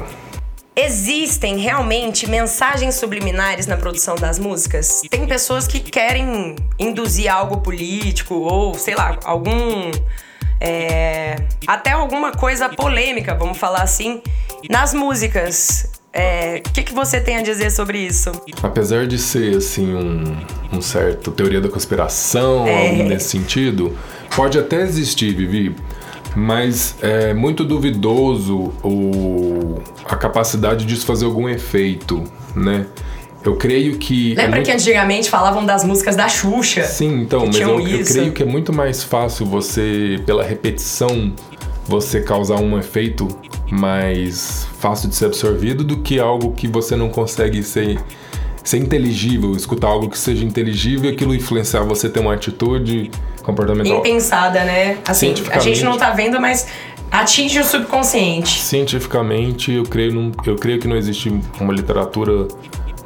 Existem 0.81 1.57
realmente 1.57 2.25
mensagens 2.25 2.95
subliminares 2.95 3.67
na 3.67 3.75
produção 3.75 4.15
das 4.15 4.39
músicas? 4.39 5.01
Tem 5.09 5.27
pessoas 5.27 5.67
que 5.67 5.81
querem 5.81 6.55
induzir 6.79 7.29
algo 7.29 7.57
político 7.57 8.35
ou, 8.35 8.73
sei 8.75 8.95
lá, 8.95 9.19
algum. 9.25 9.91
É, 10.61 11.35
até 11.67 11.91
alguma 11.91 12.31
coisa 12.31 12.69
polêmica, 12.69 13.35
vamos 13.35 13.57
falar 13.57 13.81
assim, 13.81 14.21
nas 14.69 14.93
músicas. 14.93 15.91
O 15.93 15.97
é, 16.13 16.59
que, 16.73 16.83
que 16.83 16.93
você 16.93 17.19
tem 17.19 17.35
a 17.35 17.41
dizer 17.41 17.71
sobre 17.71 17.99
isso? 17.99 18.31
Apesar 18.63 19.05
de 19.05 19.19
ser 19.19 19.57
assim 19.57 19.93
um, 19.93 20.37
um 20.71 20.81
certo 20.81 21.29
teoria 21.29 21.59
da 21.59 21.67
conspiração, 21.67 22.65
é. 22.65 22.87
algo 22.87 23.03
nesse 23.03 23.29
sentido, 23.31 23.97
pode 24.33 24.57
até 24.57 24.81
existir, 24.81 25.35
Vivi, 25.35 25.75
mas 26.35 26.95
é 27.01 27.33
muito 27.33 27.63
duvidoso 27.63 28.71
o, 28.83 29.81
a 30.05 30.15
capacidade 30.15 30.85
disso 30.85 31.05
fazer 31.05 31.25
algum 31.25 31.49
efeito, 31.49 32.23
né? 32.55 32.85
Eu 33.43 33.55
creio 33.55 33.97
que. 33.97 34.33
É 34.33 34.35
Lembra 34.35 34.45
é 34.45 34.49
muito... 34.55 34.65
que 34.65 34.71
antigamente 34.71 35.29
falavam 35.29 35.65
das 35.65 35.83
músicas 35.83 36.15
da 36.15 36.27
Xuxa? 36.27 36.83
Sim, 36.83 37.21
então, 37.21 37.45
mas 37.45 37.55
eu, 37.55 37.79
eu, 37.79 38.05
creio 38.05 38.31
que 38.33 38.43
é 38.43 38.45
muito 38.45 38.73
mais 38.73 39.03
fácil 39.03 39.45
você, 39.45 40.21
pela 40.25 40.43
repetição, 40.43 41.33
você 41.85 42.21
causar 42.21 42.57
um 42.57 42.77
efeito 42.77 43.27
mais 43.71 44.67
fácil 44.79 45.09
de 45.09 45.15
ser 45.15 45.25
absorvido 45.25 45.83
do 45.83 45.97
que 45.97 46.19
algo 46.19 46.51
que 46.51 46.67
você 46.67 46.95
não 46.95 47.09
consegue 47.09 47.63
ser, 47.63 47.97
ser 48.63 48.77
inteligível, 48.77 49.53
escutar 49.53 49.87
algo 49.87 50.09
que 50.09 50.17
seja 50.17 50.43
inteligível 50.43 51.09
e 51.09 51.13
aquilo 51.13 51.33
influenciar 51.33 51.83
você 51.83 52.09
ter 52.09 52.19
uma 52.19 52.33
atitude 52.33 53.09
comportamental. 53.49 53.99
Impensada, 53.99 54.63
né? 54.63 54.97
Assim, 55.07 55.33
a 55.51 55.59
gente 55.59 55.83
não 55.83 55.97
tá 55.97 56.11
vendo, 56.11 56.39
mas 56.39 56.67
atinge 57.11 57.59
o 57.59 57.63
subconsciente. 57.63 58.59
Cientificamente, 58.59 59.71
eu 59.71 59.83
creio, 59.83 60.31
eu 60.45 60.55
creio 60.55 60.79
que 60.79 60.87
não 60.87 60.95
existe 60.95 61.33
uma 61.59 61.73
literatura 61.73 62.47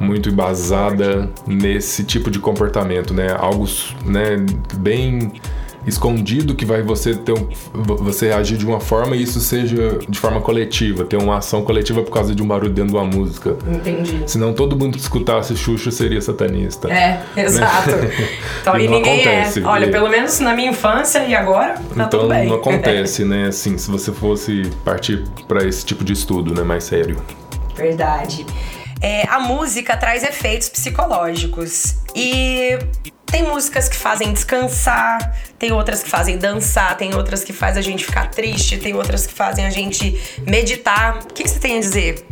muito 0.00 0.28
embasada 0.28 1.30
nesse 1.46 2.04
tipo 2.04 2.30
de 2.30 2.38
comportamento, 2.38 3.14
né? 3.14 3.34
Algo, 3.38 3.66
né, 4.04 4.44
bem 4.76 5.32
escondido 5.86 6.54
que 6.54 6.64
vai 6.64 6.82
você 6.82 7.14
ter 7.14 7.32
um, 7.32 7.48
você 7.72 8.30
agir 8.30 8.56
de 8.56 8.66
uma 8.66 8.80
forma 8.80 9.16
e 9.16 9.22
isso 9.22 9.40
seja 9.40 9.98
de 10.08 10.18
forma 10.18 10.40
coletiva, 10.40 11.04
ter 11.04 11.16
uma 11.16 11.38
ação 11.38 11.62
coletiva 11.62 12.02
por 12.02 12.12
causa 12.12 12.34
de 12.34 12.42
um 12.42 12.46
barulho 12.46 12.72
dentro 12.72 12.92
de 12.92 12.96
uma 12.96 13.04
música. 13.04 13.56
Entendi. 13.66 14.22
Senão 14.26 14.52
todo 14.52 14.76
mundo 14.76 14.96
que 14.96 15.00
escutasse 15.00 15.56
Xuxa 15.56 15.90
seria 15.90 16.20
satanista. 16.20 16.90
É, 16.92 17.22
exato. 17.36 17.90
Né? 17.90 18.30
Então, 18.60 18.76
e, 18.78 18.84
e 18.84 18.88
ninguém 18.88 19.20
é. 19.20 19.22
acontece, 19.22 19.60
é. 19.60 19.64
Olha, 19.64 19.90
pelo 19.90 20.08
menos 20.08 20.40
na 20.40 20.54
minha 20.54 20.70
infância 20.70 21.24
e 21.24 21.34
agora, 21.34 21.74
tá 21.74 21.82
então, 21.94 22.08
tudo 22.08 22.28
bem. 22.28 22.48
não 22.48 22.56
acontece, 22.56 23.24
né? 23.26 23.48
Assim, 23.48 23.76
se 23.78 23.90
você 23.90 24.12
fosse 24.12 24.70
partir 24.84 25.24
para 25.46 25.64
esse 25.66 25.84
tipo 25.84 26.04
de 26.04 26.12
estudo, 26.12 26.54
né, 26.54 26.62
mais 26.62 26.84
sério. 26.84 27.16
Verdade. 27.74 28.46
É, 29.00 29.28
a 29.28 29.40
música 29.40 29.96
traz 29.96 30.22
efeitos 30.22 30.68
psicológicos 30.68 31.96
e 32.14 32.78
tem 33.34 33.42
músicas 33.42 33.88
que 33.88 33.96
fazem 33.96 34.32
descansar, 34.32 35.36
tem 35.58 35.72
outras 35.72 36.04
que 36.04 36.08
fazem 36.08 36.38
dançar, 36.38 36.96
tem 36.96 37.16
outras 37.16 37.42
que 37.42 37.52
fazem 37.52 37.80
a 37.80 37.82
gente 37.82 38.04
ficar 38.04 38.30
triste, 38.30 38.78
tem 38.78 38.94
outras 38.94 39.26
que 39.26 39.32
fazem 39.32 39.66
a 39.66 39.70
gente 39.70 40.38
meditar. 40.46 41.18
O 41.18 41.34
que, 41.34 41.42
que 41.42 41.50
você 41.50 41.58
tem 41.58 41.78
a 41.78 41.80
dizer? 41.80 42.24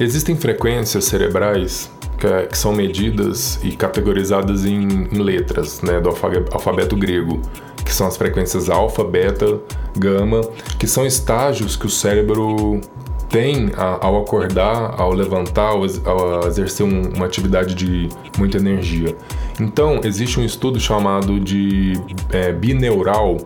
Existem 0.00 0.34
frequências 0.34 1.04
cerebrais 1.04 1.90
que, 2.18 2.46
que 2.46 2.56
são 2.56 2.72
medidas 2.72 3.60
e 3.62 3.76
categorizadas 3.76 4.64
em, 4.64 5.06
em 5.12 5.18
letras 5.18 5.82
né, 5.82 6.00
do 6.00 6.08
alfabeto 6.08 6.96
grego, 6.96 7.42
que 7.84 7.92
são 7.92 8.06
as 8.06 8.16
frequências 8.16 8.70
alfa, 8.70 9.04
beta, 9.04 9.60
gama, 9.98 10.40
que 10.78 10.86
são 10.86 11.04
estágios 11.04 11.76
que 11.76 11.84
o 11.84 11.90
cérebro 11.90 12.80
tem 13.28 13.70
ao 13.76 14.22
acordar, 14.22 14.94
ao 14.98 15.12
levantar, 15.12 15.72
ao, 15.72 16.46
exercer 16.46 16.86
uma 16.86 17.26
atividade 17.26 17.74
de 17.74 18.08
muita 18.38 18.56
energia. 18.56 19.14
Então, 19.60 20.00
existe 20.04 20.38
um 20.38 20.44
estudo 20.44 20.78
chamado 20.78 21.40
de 21.40 21.94
é, 22.30 22.52
bineural, 22.52 23.38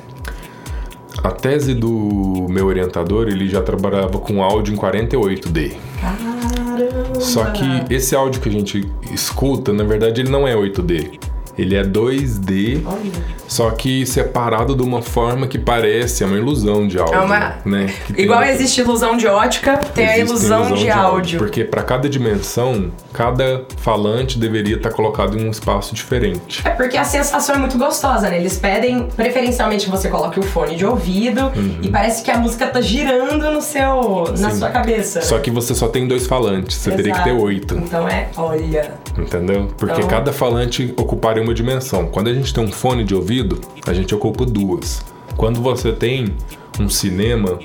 A 1.23 1.31
tese 1.31 1.75
do 1.75 2.47
meu 2.49 2.67
orientador, 2.67 3.29
ele 3.29 3.49
já 3.49 3.61
trabalhava 3.61 4.19
com 4.19 4.43
áudio 4.43 4.75
em 4.75 4.77
48D. 4.77 5.75
Caramba! 6.01 7.21
Só 7.21 7.45
que 7.47 7.65
esse 7.91 8.15
áudio 8.15 8.41
que 8.41 8.49
a 8.49 8.53
gente 8.53 8.89
escuta, 9.13 9.73
na 9.73 9.85
verdade, 9.85 10.21
ele 10.21 10.31
não 10.31 10.47
é 10.47 10.55
8D. 10.55 11.19
Ele 11.59 11.75
é 11.75 11.83
2D, 11.83 12.83
Olha. 12.87 13.11
só 13.49 13.71
que 13.71 14.07
separado 14.07 14.77
de 14.77 14.83
uma 14.83 15.03
forma 15.03 15.49
que 15.49 15.59
parece 15.59 16.23
é 16.23 16.27
uma 16.27 16.37
ilusão 16.37 16.87
de 16.87 16.99
áudio. 16.99 17.15
É 17.15 17.21
uma... 17.21 17.55
né? 17.65 17.93
Igual 18.17 18.41
tem... 18.41 18.51
existe 18.51 18.81
ilusão 18.81 19.17
de 19.17 19.27
ótica, 19.27 19.77
tem 19.77 20.05
existe 20.05 20.21
a 20.21 20.25
ilusão, 20.25 20.59
ilusão 20.59 20.77
de, 20.77 20.83
de, 20.85 20.91
áudio. 20.91 21.09
áudio. 21.09 21.39
Porque 21.39 21.65
para 21.65 21.83
cada 21.83 22.09
dimensão, 22.09 22.93
cada 23.13 23.65
falante 23.79 24.39
deveria 24.39 24.77
estar 24.77 24.91
colocado 24.91 25.37
em 25.37 25.47
um 25.47 25.51
espaço 25.51 25.95
diferente. 25.95 26.63
É 26.65 26.71
porque 26.71 26.97
a 26.97 27.05
sensação 27.05 27.57
é 27.57 27.59
muito 27.59 27.77
gostosa, 27.77 28.31
né? 28.31 28.39
Eles 28.39 28.57
pedem 28.57 29.09
preferencialmente 29.09 29.87
que 29.87 29.91
você 29.91 30.09
coloque 30.09 30.39
o 30.39 30.43
fone 30.43 30.77
de 30.77 30.87
ouvido 30.87 31.47
uhum. 31.57 31.79
e 31.83 31.89
parece 31.89 32.23
que 32.23 32.31
a 32.31 32.39
música 32.39 32.67
tá 32.67 32.81
girando 32.81 33.51
no 33.51 33.61
seu, 33.61 34.33
na 34.39 34.51
sua 34.51 34.71
cabeça. 34.71 35.23
Só 35.23 35.39
que 35.39 35.51
você 35.51 35.75
só 35.75 35.89
tem 35.89 36.07
dois 36.07 36.27
falantes, 36.27 36.77
você 36.77 36.91
Exato. 36.91 37.03
teria 37.03 37.19
que 37.19 37.25
ter 37.25 37.33
oito. 37.33 37.75
Então 37.75 38.09
é, 38.09 38.29
olha. 38.37 38.95
Entendeu? 39.17 39.69
Porque 39.77 39.99
então... 39.99 40.09
cada 40.09 40.33
falante 40.33 40.95
ocuparia 40.97 41.43
uma 41.43 41.48
dimensão. 41.55 42.07
Quando 42.07 42.29
a 42.29 42.35
gente 42.35 42.53
tem 42.53 42.63
um 42.63 42.71
fone 42.71 43.05
de 43.05 43.15
ouvido, 43.15 43.61
a 43.87 43.93
gente 43.93 44.15
ocupa 44.15 44.45
duas. 44.45 45.05
Quando 45.37 45.61
você 45.61 45.93
tem 45.93 46.35
um 46.81 46.89
cinema, 46.89 47.59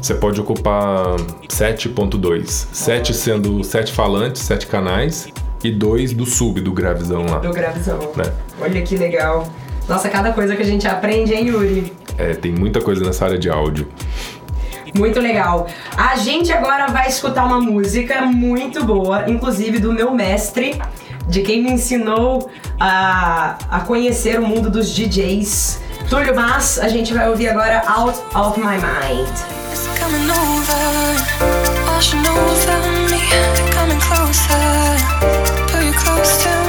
você 0.00 0.14
pode 0.14 0.40
ocupar 0.40 1.16
7.2. 1.48 2.68
7 2.72 3.14
sendo 3.14 3.64
7 3.64 3.92
falantes, 3.92 4.42
7 4.42 4.66
canais 4.66 5.28
e 5.62 5.70
2 5.70 6.12
do 6.12 6.24
sub, 6.24 6.60
do 6.60 6.72
gravizão 6.72 7.26
lá. 7.26 7.38
Do 7.38 7.52
gravizão. 7.52 7.98
Né? 8.16 8.32
Olha 8.60 8.82
que 8.82 8.96
legal. 8.96 9.48
Nossa, 9.88 10.08
cada 10.08 10.32
coisa 10.32 10.54
que 10.54 10.62
a 10.62 10.66
gente 10.66 10.86
aprende, 10.86 11.34
hein, 11.34 11.48
Yuri? 11.48 11.92
É, 12.16 12.34
tem 12.34 12.52
muita 12.52 12.80
coisa 12.80 13.04
nessa 13.04 13.24
área 13.24 13.38
de 13.38 13.48
áudio. 13.48 13.88
Muito 14.94 15.20
legal. 15.20 15.66
A 15.96 16.16
gente 16.16 16.52
agora 16.52 16.88
vai 16.88 17.08
escutar 17.08 17.44
uma 17.44 17.60
música 17.60 18.22
muito 18.22 18.84
boa, 18.84 19.28
inclusive 19.28 19.78
do 19.78 19.92
meu 19.92 20.12
mestre, 20.12 20.80
de 21.28 21.42
quem 21.42 21.62
me 21.62 21.72
ensinou 21.72 22.50
a, 22.80 23.58
a 23.70 23.80
conhecer 23.80 24.40
o 24.40 24.46
mundo 24.46 24.70
dos 24.70 24.94
DJs. 24.94 25.80
Túlio 26.08 26.34
Mas, 26.34 26.78
a 26.78 26.88
gente 26.88 27.12
vai 27.12 27.28
ouvir 27.28 27.48
agora 27.48 27.82
Out 27.86 28.18
of 28.34 28.58
My 28.58 28.76
Mind. 28.76 29.58
It's. 36.18 36.67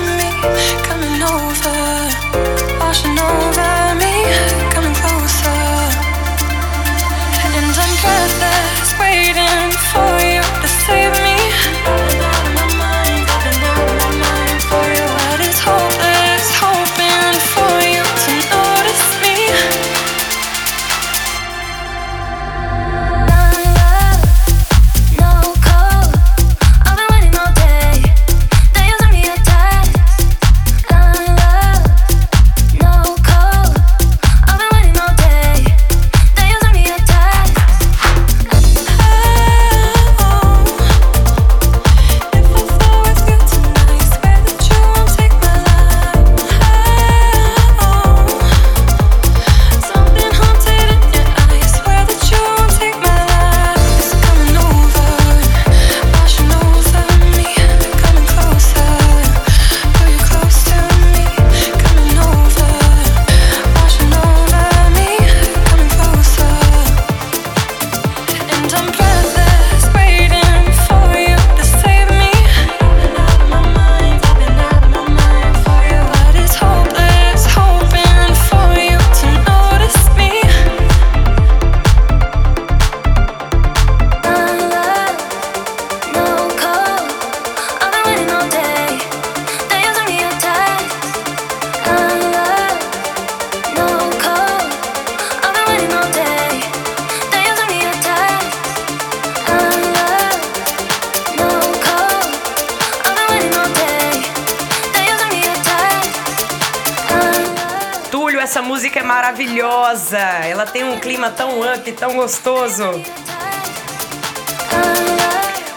Gostoso. 112.19 112.83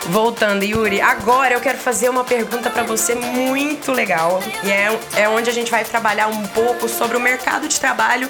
Voltando, 0.08 0.64
Yuri, 0.64 1.00
agora 1.00 1.54
eu 1.54 1.60
quero 1.60 1.78
fazer 1.78 2.08
uma 2.08 2.24
pergunta 2.24 2.68
para 2.68 2.82
você 2.82 3.14
muito 3.14 3.92
legal. 3.92 4.40
E 4.64 4.70
é, 4.70 4.98
é 5.16 5.28
onde 5.28 5.48
a 5.48 5.52
gente 5.52 5.70
vai 5.70 5.84
trabalhar 5.84 6.26
um 6.26 6.42
pouco 6.48 6.88
sobre 6.88 7.16
o 7.16 7.20
mercado 7.20 7.68
de 7.68 7.78
trabalho, 7.78 8.28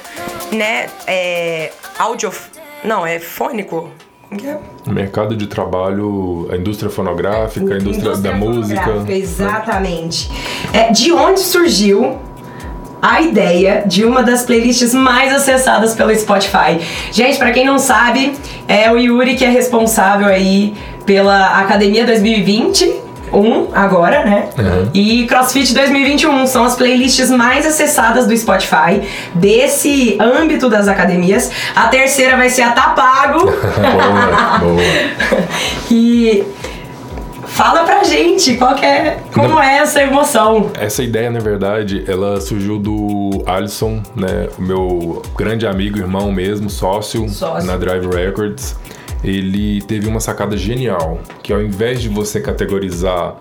né? 0.53 0.90
É, 1.07 1.72
áudio. 1.98 2.31
Não, 2.85 3.07
é 3.07 3.18
fônico. 3.18 3.90
Como 4.29 4.38
que 4.38 4.46
é? 4.46 4.61
Mercado 4.87 5.35
de 5.35 5.46
trabalho, 5.46 6.48
a 6.53 6.57
indústria 6.57 6.90
fonográfica, 6.90 7.75
a 7.75 7.79
indústria, 7.79 8.14
da 8.18 8.35
música. 8.35 9.03
Exatamente. 9.09 10.31
É, 10.75 10.92
de 10.92 11.12
onde 11.12 11.40
surgiu 11.40 12.20
a 13.02 13.20
ideia 13.20 13.82
de 13.84 14.04
uma 14.04 14.22
das 14.22 14.44
playlists 14.44 14.94
mais 14.94 15.34
acessadas 15.34 15.92
pelo 15.92 16.14
Spotify. 16.14 16.80
Gente, 17.10 17.36
para 17.36 17.50
quem 17.50 17.66
não 17.66 17.76
sabe, 17.76 18.32
é 18.68 18.88
o 18.90 18.96
Yuri 18.96 19.34
que 19.34 19.44
é 19.44 19.50
responsável 19.50 20.28
aí 20.28 20.72
pela 21.04 21.60
Academia 21.60 22.06
2020 22.06 23.02
um 23.32 23.68
agora, 23.74 24.24
né? 24.24 24.50
Uhum. 24.58 24.90
E 24.92 25.26
CrossFit 25.26 25.72
2021 25.72 26.46
são 26.46 26.64
as 26.64 26.76
playlists 26.76 27.30
mais 27.30 27.66
acessadas 27.66 28.26
do 28.26 28.36
Spotify 28.36 29.00
desse 29.34 30.18
âmbito 30.20 30.68
das 30.68 30.86
academias. 30.86 31.50
A 31.74 31.88
terceira 31.88 32.36
vai 32.36 32.50
ser 32.50 32.62
a 32.62 32.72
Tapago. 32.72 33.46
boa, 33.48 34.58
boa. 34.58 34.82
e 35.90 36.44
Fala 37.62 37.85
pra 37.85 38.03
gente 38.03 38.57
qual 38.57 38.77
é, 38.79 39.18
como 39.33 39.57
é 39.61 39.79
essa 39.79 40.03
emoção. 40.03 40.72
Essa 40.75 41.01
ideia, 41.01 41.31
na 41.31 41.38
verdade, 41.38 42.03
ela 42.09 42.40
surgiu 42.40 42.77
do 42.77 43.44
Alisson, 43.46 44.03
né? 44.16 44.48
O 44.59 44.62
meu 44.62 45.22
grande 45.37 45.64
amigo, 45.64 45.96
irmão 45.96 46.33
mesmo, 46.33 46.68
sócio, 46.68 47.29
sócio. 47.29 47.64
na 47.64 47.77
Drive 47.77 48.05
Records. 48.12 48.77
Ele 49.22 49.81
teve 49.83 50.09
uma 50.09 50.18
sacada 50.18 50.57
genial, 50.57 51.20
que 51.40 51.53
ao 51.53 51.62
invés 51.62 52.03
de 52.03 52.09
você 52.09 52.40
categorizar 52.40 53.37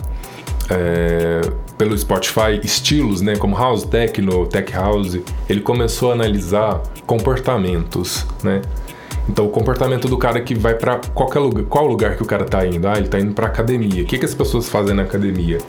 é, 0.70 1.42
pelo 1.76 1.98
Spotify 1.98 2.62
estilos, 2.64 3.22
né, 3.22 3.36
como 3.38 3.58
house 3.58 3.86
techno, 3.86 4.46
tech 4.46 4.72
house, 4.72 5.18
ele 5.50 5.62
começou 5.62 6.12
a 6.12 6.14
analisar 6.14 6.80
comportamentos, 7.08 8.28
né? 8.44 8.62
Então, 9.30 9.46
o 9.46 9.50
comportamento 9.50 10.08
do 10.08 10.18
cara 10.18 10.42
que 10.42 10.56
vai 10.56 10.74
para 10.74 11.00
qualquer 11.14 11.40
lugar. 11.40 11.64
Qual 11.66 11.86
lugar 11.86 12.16
que 12.16 12.24
o 12.24 12.26
cara 12.26 12.44
tá 12.44 12.66
indo? 12.66 12.88
Ah, 12.88 12.98
ele 12.98 13.08
tá 13.08 13.20
indo 13.20 13.34
pra 13.34 13.48
academia. 13.48 14.04
O 14.04 14.06
que, 14.06 14.18
que 14.18 14.26
as 14.26 14.34
pessoas 14.34 14.68
fazem 14.68 14.96
na 14.96 15.04
academia? 15.04 15.60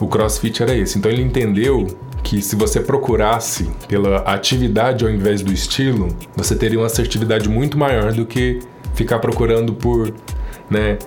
O 0.00 0.06
crossfit 0.06 0.62
era 0.62 0.74
esse. 0.74 0.98
Então, 0.98 1.10
ele 1.10 1.22
entendeu 1.22 1.86
que 2.22 2.40
se 2.40 2.54
você 2.54 2.80
procurasse 2.80 3.70
pela 3.88 4.18
atividade 4.18 5.04
ao 5.04 5.10
invés 5.10 5.42
do 5.42 5.52
estilo, 5.52 6.08
você 6.36 6.54
teria 6.54 6.78
uma 6.78 6.86
assertividade 6.86 7.48
muito 7.48 7.78
maior 7.78 8.12
do 8.12 8.24
que 8.24 8.60
ficar 8.94 9.18
procurando 9.18 9.72
por, 9.72 10.12
né, 10.68 10.98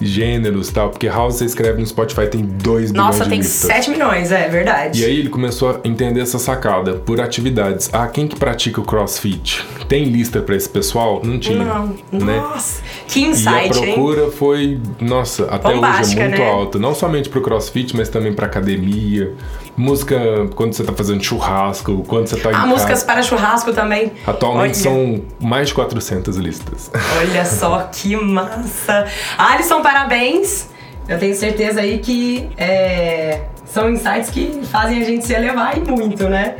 gêneros 0.00 0.68
e 0.68 0.72
tal, 0.72 0.90
porque 0.90 1.06
House 1.06 1.36
você 1.36 1.44
escreve 1.44 1.80
no 1.80 1.86
Spotify 1.86 2.26
tem 2.26 2.42
2 2.42 2.92
milhões 2.92 2.92
Nossa, 2.92 3.26
tem 3.28 3.42
7 3.42 3.90
milhões, 3.90 4.32
é 4.32 4.48
verdade. 4.48 5.00
E 5.00 5.04
aí 5.04 5.18
ele 5.18 5.28
começou 5.28 5.70
a 5.70 5.88
entender 5.88 6.20
essa 6.20 6.38
sacada 6.38 6.94
por 6.94 7.20
atividades. 7.20 7.88
Ah, 7.92 8.06
quem 8.06 8.26
que 8.26 8.36
pratica 8.36 8.80
o 8.80 8.84
CrossFit? 8.84 9.64
Tem 9.88 10.04
lista 10.04 10.40
para 10.40 10.56
esse 10.56 10.68
pessoal? 10.68 11.20
Não 11.24 11.38
tinha. 11.38 11.64
Não. 11.64 11.96
Né? 12.12 12.36
Nossa, 12.36 12.82
que 13.06 13.20
insight, 13.22 13.66
E 13.76 13.78
a 13.78 13.82
procura 13.82 14.22
hein? 14.24 14.30
foi, 14.30 14.80
nossa, 15.00 15.44
até 15.44 15.74
Bombástica, 15.74 16.06
hoje 16.06 16.20
é 16.20 16.28
muito 16.28 16.40
né? 16.40 16.50
alta. 16.50 16.78
Não 16.78 16.94
somente 16.94 17.28
pro 17.28 17.40
CrossFit, 17.40 17.96
mas 17.96 18.08
também 18.08 18.32
pra 18.32 18.46
academia. 18.46 19.32
Música 19.78 20.48
quando 20.54 20.72
você 20.74 20.82
tá 20.82 20.92
fazendo 20.92 21.22
churrasco, 21.22 22.04
quando 22.06 22.26
você 22.26 22.36
tá 22.36 22.50
ah, 22.52 22.66
em 22.66 22.68
músicas 22.68 23.02
casa. 23.02 23.06
para 23.06 23.22
churrasco 23.22 23.72
também. 23.72 24.12
Atualmente 24.26 24.74
Olha. 24.74 24.82
são 24.82 25.22
mais 25.40 25.68
de 25.68 25.74
400 25.74 26.36
listas. 26.36 26.90
Olha 27.18 27.44
só 27.44 27.88
que 27.92 28.16
massa. 28.16 29.06
Alisson, 29.38 29.80
parabéns. 29.80 30.68
Eu 31.08 31.18
tenho 31.18 31.34
certeza 31.34 31.80
aí 31.80 31.98
que 31.98 32.50
é, 32.58 33.40
são 33.64 33.90
insights 33.90 34.28
que 34.28 34.60
fazem 34.70 35.00
a 35.00 35.04
gente 35.04 35.24
se 35.24 35.32
elevar 35.32 35.78
e 35.78 35.80
muito, 35.80 36.28
né? 36.28 36.56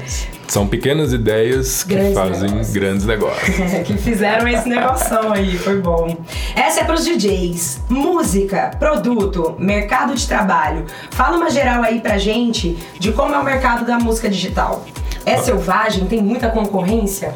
São 0.48 0.66
pequenas 0.66 1.12
ideias 1.12 1.84
que 1.84 1.94
grandes 1.94 2.14
fazem 2.14 2.48
negócios. 2.48 2.72
grandes 2.72 3.04
negócios. 3.04 3.56
que 3.84 3.98
fizeram 3.98 4.48
esse 4.48 4.66
negócio 4.66 5.30
aí, 5.30 5.58
foi 5.58 5.78
bom. 5.78 6.16
Essa 6.56 6.80
é 6.80 6.84
para 6.84 6.94
os 6.94 7.04
DJs. 7.04 7.82
Música, 7.90 8.70
produto, 8.78 9.54
mercado 9.58 10.14
de 10.14 10.26
trabalho. 10.26 10.86
Fala 11.10 11.36
uma 11.36 11.50
geral 11.50 11.82
aí 11.82 12.00
pra 12.00 12.16
gente 12.16 12.78
de 12.98 13.12
como 13.12 13.34
é 13.34 13.38
o 13.38 13.44
mercado 13.44 13.84
da 13.84 13.98
música 13.98 14.30
digital. 14.30 14.86
É 15.26 15.36
selvagem? 15.36 16.06
Tem 16.06 16.22
muita 16.22 16.48
concorrência? 16.48 17.34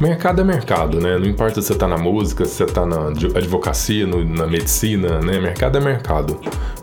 Mercado 0.00 0.40
é 0.40 0.44
mercado, 0.44 1.00
né? 1.00 1.18
Não 1.18 1.26
importa 1.26 1.62
se 1.62 1.68
você 1.68 1.74
tá 1.74 1.86
na 1.86 1.96
música, 1.96 2.44
se 2.44 2.54
você 2.54 2.66
tá 2.66 2.84
na 2.84 3.08
advocacia, 3.08 4.06
no, 4.06 4.24
na 4.24 4.46
medicina, 4.46 5.20
né? 5.20 5.38
Mercado 5.38 5.78
é 5.78 5.80
mercado. 5.80 6.38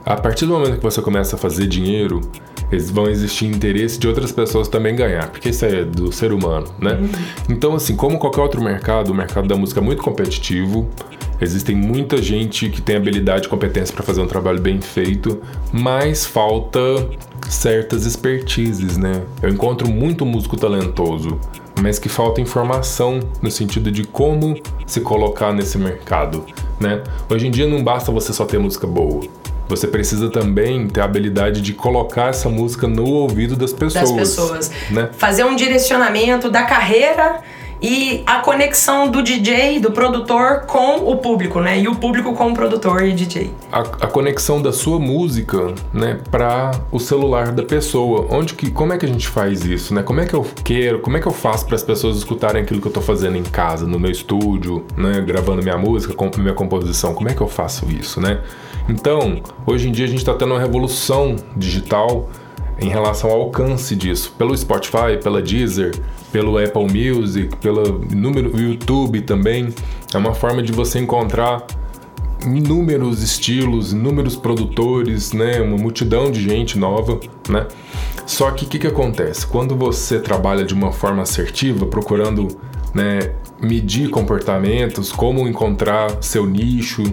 A 0.06 0.16
partir 0.16 0.46
do 0.46 0.54
momento 0.54 0.78
que 0.78 0.84
você 0.84 1.02
começa 1.02 1.36
a 1.36 1.40
fazer 1.40 1.68
dinheiro, 1.68 2.22
vão 2.92 3.10
existir 3.10 3.46
interesse 3.46 4.00
de 4.00 4.08
outras 4.08 4.32
pessoas 4.32 4.68
também 4.68 4.96
ganhar, 4.96 5.30
porque 5.30 5.50
isso 5.50 5.66
é 5.66 5.84
do 5.84 6.12
ser 6.12 6.32
humano, 6.32 6.68
né? 6.80 6.94
Uhum. 6.94 7.10
Então, 7.50 7.76
assim, 7.76 7.96
como 7.96 8.18
qualquer 8.18 8.42
outro 8.42 8.62
mercado, 8.62 9.12
o 9.12 9.14
mercado 9.14 9.48
da 9.48 9.56
música 9.56 9.82
é 9.82 9.84
muito 9.84 10.02
competitivo. 10.02 10.90
Existem 11.42 11.76
muita 11.76 12.22
gente 12.22 12.70
que 12.70 12.82
tem 12.82 12.96
habilidade 12.96 13.48
e 13.48 13.50
competência 13.50 13.94
para 13.94 14.04
fazer 14.04 14.22
um 14.22 14.28
trabalho 14.28 14.62
bem 14.62 14.80
feito, 14.80 15.42
mas 15.74 16.26
falta 16.26 16.80
certas 17.50 18.06
expertises, 18.06 18.98
né? 18.98 19.24
Eu 19.42 19.50
encontro 19.50 19.90
muito 19.90 20.26
músico 20.26 20.56
talentoso, 20.56 21.40
mas 21.82 21.98
que 21.98 22.08
falta 22.08 22.40
informação 22.40 23.20
no 23.42 23.50
sentido 23.50 23.92
de 23.92 24.04
como 24.04 24.56
se 24.86 25.02
colocar 25.02 25.52
nesse 25.52 25.78
mercado, 25.78 26.46
né? 26.80 27.04
Hoje 27.30 27.48
em 27.48 27.52
dia 27.52 27.68
não 27.68 27.84
basta 27.84 28.12
você 28.12 28.32
só 28.32 28.46
ter 28.46 28.60
música 28.60 28.86
boa. 28.86 29.22
Você 29.68 29.88
precisa 29.88 30.30
também 30.30 30.88
ter 30.88 31.00
a 31.00 31.06
habilidade 31.06 31.62
de 31.62 31.74
colocar 31.74 32.28
essa 32.28 32.50
música 32.50 32.88
no 32.88 33.06
ouvido 33.06 33.56
das 33.56 33.72
pessoas. 33.72 34.12
Das 34.12 34.20
pessoas. 34.20 34.72
Né? 34.90 35.10
Fazer 35.18 35.46
um 35.46 35.56
direcionamento 35.56 36.50
da 36.50 36.64
carreira 36.64 37.40
e 37.82 38.22
a 38.28 38.40
conexão 38.40 39.10
do 39.10 39.24
DJ, 39.24 39.80
do 39.80 39.92
produtor 39.92 40.62
com 40.68 41.12
o 41.12 41.18
público, 41.18 41.60
né? 41.60 41.80
E 41.80 41.88
o 41.88 41.96
público 41.96 42.34
com 42.34 42.52
o 42.52 42.54
produtor 42.54 43.04
e 43.04 43.12
DJ. 43.12 43.52
A, 43.72 43.80
a 43.80 44.08
conexão 44.08 44.62
da 44.62 44.72
sua 44.72 45.00
música, 45.00 45.74
né, 45.92 46.20
para 46.30 46.72
o 46.92 47.00
celular 47.00 47.52
da 47.52 47.64
pessoa. 47.64 48.28
Onde 48.30 48.54
que, 48.54 48.70
como 48.70 48.94
é 48.94 49.00
que 49.00 49.06
a 49.06 49.10
gente 49.10 49.28
faz 49.28 49.66
isso, 49.66 49.96
né? 49.96 50.04
Como 50.04 50.22
é 50.22 50.26
que 50.28 50.36
eu 50.36 50.46
quero, 50.64 51.00
como 51.00 51.18
é 51.18 51.20
que 51.20 51.28
eu 51.28 51.32
faço 51.32 51.66
para 51.66 51.76
as 51.76 51.84
pessoas 51.84 52.18
escutarem 52.18 52.62
aquilo 52.62 52.80
que 52.80 52.88
eu 52.88 52.92
tô 52.92 53.02
fazendo 53.02 53.36
em 53.36 53.44
casa, 53.44 53.88
no 53.88 54.00
meu 54.00 54.12
estúdio, 54.12 54.86
né, 54.96 55.20
gravando 55.22 55.64
minha 55.64 55.78
música, 55.78 56.14
com 56.14 56.30
minha 56.38 56.54
composição? 56.54 57.16
Como 57.16 57.30
é 57.30 57.34
que 57.34 57.42
eu 57.42 57.48
faço 57.48 57.90
isso, 57.90 58.22
né? 58.22 58.42
Então, 58.88 59.42
hoje 59.66 59.90
em 59.90 59.92
dia 59.92 60.06
a 60.06 60.08
gente 60.08 60.20
está 60.20 60.36
tendo 60.36 60.54
uma 60.54 60.60
revolução 60.60 61.36
digital 61.56 62.30
em 62.80 62.90
relação 62.90 63.30
ao 63.30 63.42
alcance 63.42 63.96
disso, 63.96 64.34
pelo 64.38 64.56
Spotify, 64.56 65.18
pela 65.22 65.42
Deezer, 65.42 65.94
pelo 66.32 66.58
Apple 66.58 66.84
Music, 66.84 67.56
pelo 67.58 68.00
número 68.14 68.58
YouTube 68.60 69.22
também. 69.22 69.70
É 70.14 70.18
uma 70.18 70.34
forma 70.34 70.62
de 70.64 70.72
você 70.72 71.00
encontrar 71.00 71.66
inúmeros 72.46 73.22
estilos, 73.22 73.94
inúmeros 73.94 74.36
produtores, 74.36 75.32
né, 75.32 75.62
uma 75.62 75.78
multidão 75.78 76.32
de 76.32 76.42
gente 76.42 76.78
nova, 76.78 77.20
né? 77.48 77.68
Só 78.26 78.50
que 78.52 78.66
o 78.66 78.68
que, 78.68 78.80
que 78.80 78.88
acontece? 78.88 79.46
Quando 79.46 79.76
você 79.76 80.20
trabalha 80.20 80.64
de 80.64 80.74
uma 80.74 80.92
forma 80.92 81.22
assertiva, 81.22 81.86
procurando 81.86 82.48
né, 82.94 83.34
medir 83.62 84.10
comportamentos, 84.10 85.12
como 85.12 85.48
encontrar 85.48 86.18
seu 86.22 86.46
nicho, 86.46 87.04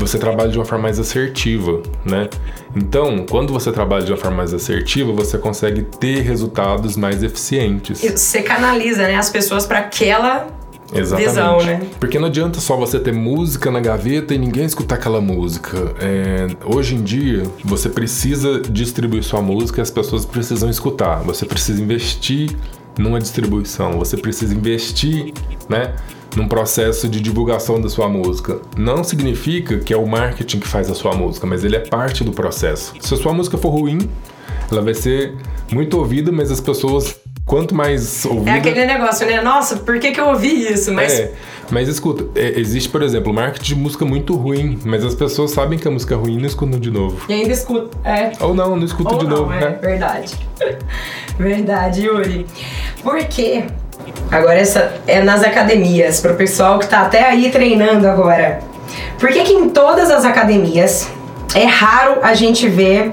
você 0.00 0.18
trabalha 0.18 0.50
de 0.50 0.58
uma 0.58 0.64
forma 0.64 0.84
mais 0.84 0.98
assertiva, 0.98 1.82
né? 2.04 2.28
Então, 2.74 3.24
quando 3.28 3.52
você 3.52 3.70
trabalha 3.70 4.04
de 4.04 4.10
uma 4.10 4.18
forma 4.18 4.38
mais 4.38 4.54
assertiva, 4.54 5.12
você 5.12 5.38
consegue 5.38 5.82
ter 5.82 6.20
resultados 6.22 6.96
mais 6.96 7.22
eficientes. 7.22 8.00
Você 8.00 8.42
canaliza, 8.42 9.02
né, 9.02 9.16
as 9.16 9.30
pessoas 9.30 9.66
para 9.66 9.78
aquela 9.80 10.48
Exatamente. 10.92 11.28
Visão, 11.28 11.62
né? 11.62 11.80
Porque 12.00 12.18
não 12.18 12.26
adianta 12.26 12.58
só 12.58 12.76
você 12.76 12.98
ter 12.98 13.12
música 13.12 13.70
na 13.70 13.78
gaveta 13.78 14.34
e 14.34 14.38
ninguém 14.38 14.64
escutar 14.64 14.96
aquela 14.96 15.20
música. 15.20 15.94
É, 16.00 16.48
hoje 16.64 16.96
em 16.96 17.02
dia, 17.02 17.44
você 17.64 17.88
precisa 17.88 18.60
distribuir 18.60 19.22
sua 19.22 19.40
música 19.40 19.80
e 19.80 19.82
as 19.82 19.90
pessoas 19.90 20.24
precisam 20.24 20.68
escutar. 20.68 21.22
Você 21.22 21.46
precisa 21.46 21.80
investir 21.80 22.56
numa 22.98 23.20
distribuição, 23.20 23.92
você 23.92 24.16
precisa 24.16 24.52
investir, 24.52 25.32
né? 25.68 25.94
Num 26.36 26.46
processo 26.46 27.08
de 27.08 27.20
divulgação 27.20 27.80
da 27.80 27.88
sua 27.88 28.08
música. 28.08 28.58
Não 28.76 29.02
significa 29.02 29.78
que 29.78 29.92
é 29.92 29.96
o 29.96 30.06
marketing 30.06 30.60
que 30.60 30.68
faz 30.68 30.90
a 30.90 30.94
sua 30.94 31.14
música, 31.14 31.46
mas 31.46 31.64
ele 31.64 31.76
é 31.76 31.80
parte 31.80 32.22
do 32.24 32.32
processo. 32.32 32.94
Se 33.00 33.14
a 33.14 33.16
sua 33.16 33.32
música 33.32 33.58
for 33.58 33.70
ruim, 33.70 34.08
ela 34.70 34.82
vai 34.82 34.94
ser 34.94 35.34
muito 35.72 35.98
ouvida, 35.98 36.30
mas 36.30 36.50
as 36.50 36.60
pessoas 36.60 37.20
quanto 37.44 37.74
mais 37.74 38.24
ouvida... 38.24 38.50
É 38.50 38.54
aquele 38.58 38.86
negócio, 38.86 39.26
né? 39.26 39.40
Nossa, 39.40 39.78
por 39.78 39.98
que, 39.98 40.12
que 40.12 40.20
eu 40.20 40.28
ouvi 40.28 40.72
isso? 40.72 40.92
Mas... 40.92 41.18
É, 41.18 41.32
mas 41.68 41.88
escuta, 41.88 42.24
é, 42.38 42.60
existe, 42.60 42.88
por 42.88 43.02
exemplo, 43.02 43.32
marketing 43.32 43.74
de 43.74 43.80
música 43.80 44.04
muito 44.04 44.36
ruim, 44.36 44.78
mas 44.84 45.04
as 45.04 45.16
pessoas 45.16 45.50
sabem 45.50 45.76
que 45.76 45.88
a 45.88 45.90
música 45.90 46.14
é 46.14 46.16
ruim 46.16 46.34
e 46.34 46.38
não 46.38 46.46
escutam 46.46 46.78
de 46.78 46.92
novo. 46.92 47.24
E 47.28 47.32
ainda 47.32 47.52
escuta, 47.52 47.96
é. 48.08 48.30
Ou 48.40 48.54
não, 48.54 48.76
não 48.76 48.84
escuta 48.84 49.16
de 49.16 49.24
não, 49.24 49.38
novo, 49.38 49.52
é, 49.52 49.60
né? 49.60 49.78
Verdade. 49.82 50.36
verdade, 51.38 52.06
Yuri. 52.06 52.46
Porque 53.02 53.64
Agora 54.30 54.58
essa 54.58 54.94
é 55.06 55.22
nas 55.22 55.42
academias, 55.42 56.20
pro 56.20 56.34
pessoal 56.34 56.78
que 56.78 56.86
tá 56.86 57.02
até 57.02 57.24
aí 57.24 57.50
treinando 57.50 58.08
agora. 58.08 58.60
Por 59.18 59.30
que 59.30 59.42
que 59.42 59.52
em 59.52 59.68
todas 59.68 60.10
as 60.10 60.24
academias 60.24 61.10
é 61.54 61.64
raro 61.64 62.18
a 62.22 62.34
gente 62.34 62.68
ver, 62.68 63.12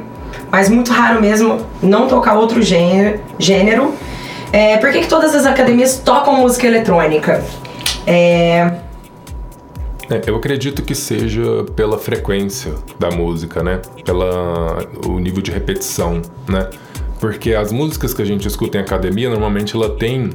mas 0.51 0.69
muito 0.69 0.91
raro 0.91 1.19
mesmo, 1.19 1.65
não 1.81 2.07
tocar 2.07 2.35
outro 2.35 2.61
gênero? 2.61 3.19
gênero 3.39 3.93
é, 4.51 4.77
por 4.77 4.91
que, 4.91 5.01
que 5.01 5.07
todas 5.07 5.35
as 5.35 5.45
academias 5.45 5.97
tocam 5.97 6.37
música 6.37 6.65
eletrônica? 6.65 7.43
É, 8.05 8.71
É, 10.09 10.21
eu 10.25 10.37
acredito 10.37 10.81
que 10.83 10.95
seja 10.95 11.65
pela 11.75 11.97
frequência 11.97 12.73
da 12.97 13.11
música, 13.11 13.61
né? 13.61 13.81
Pela 14.05 14.77
o 15.05 15.19
nível 15.19 15.41
de 15.41 15.51
repetição, 15.51 16.21
né? 16.47 16.69
Porque 17.19 17.53
as 17.53 17.73
músicas 17.73 18.13
que 18.13 18.21
a 18.21 18.25
gente 18.25 18.47
escuta 18.47 18.77
em 18.77 18.81
academia, 18.81 19.29
normalmente 19.29 19.75
ela 19.75 19.89
tem 19.89 20.29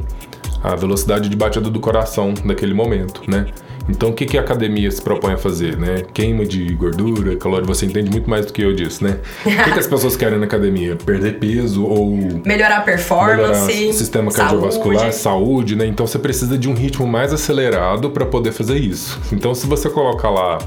a 0.62 0.74
velocidade 0.76 1.28
de 1.28 1.36
batida 1.36 1.68
do 1.68 1.80
coração 1.80 2.34
naquele 2.44 2.74
momento, 2.74 3.22
né? 3.28 3.46
Então 3.88 4.10
o 4.10 4.12
que, 4.12 4.26
que 4.26 4.38
a 4.38 4.40
academia 4.40 4.90
se 4.90 5.02
propõe 5.02 5.32
a 5.32 5.36
fazer, 5.36 5.76
né? 5.76 6.02
Queima 6.14 6.46
de 6.46 6.72
gordura, 6.74 7.36
calórico, 7.36 7.74
você 7.74 7.86
entende 7.86 8.10
muito 8.10 8.30
mais 8.30 8.46
do 8.46 8.52
que 8.52 8.62
eu 8.62 8.72
disso, 8.72 9.02
né? 9.02 9.18
O 9.44 9.48
que, 9.48 9.72
que 9.72 9.78
as 9.78 9.86
pessoas 9.86 10.16
querem 10.16 10.38
na 10.38 10.44
academia? 10.44 10.96
Perder 10.96 11.38
peso 11.38 11.84
ou 11.84 12.16
melhorar 12.44 12.78
a 12.78 12.80
performance, 12.82 13.66
melhorar 13.66 13.90
o 13.90 13.92
sistema 13.92 14.32
cardiovascular, 14.32 15.12
saúde. 15.12 15.74
né? 15.74 15.86
Então 15.86 16.06
você 16.06 16.18
precisa 16.18 16.56
de 16.56 16.68
um 16.68 16.74
ritmo 16.74 17.06
mais 17.06 17.32
acelerado 17.32 18.10
para 18.10 18.24
poder 18.24 18.52
fazer 18.52 18.78
isso. 18.78 19.20
Então 19.32 19.54
se 19.54 19.66
você 19.66 19.90
colocar 19.90 20.30
lá 20.30 20.58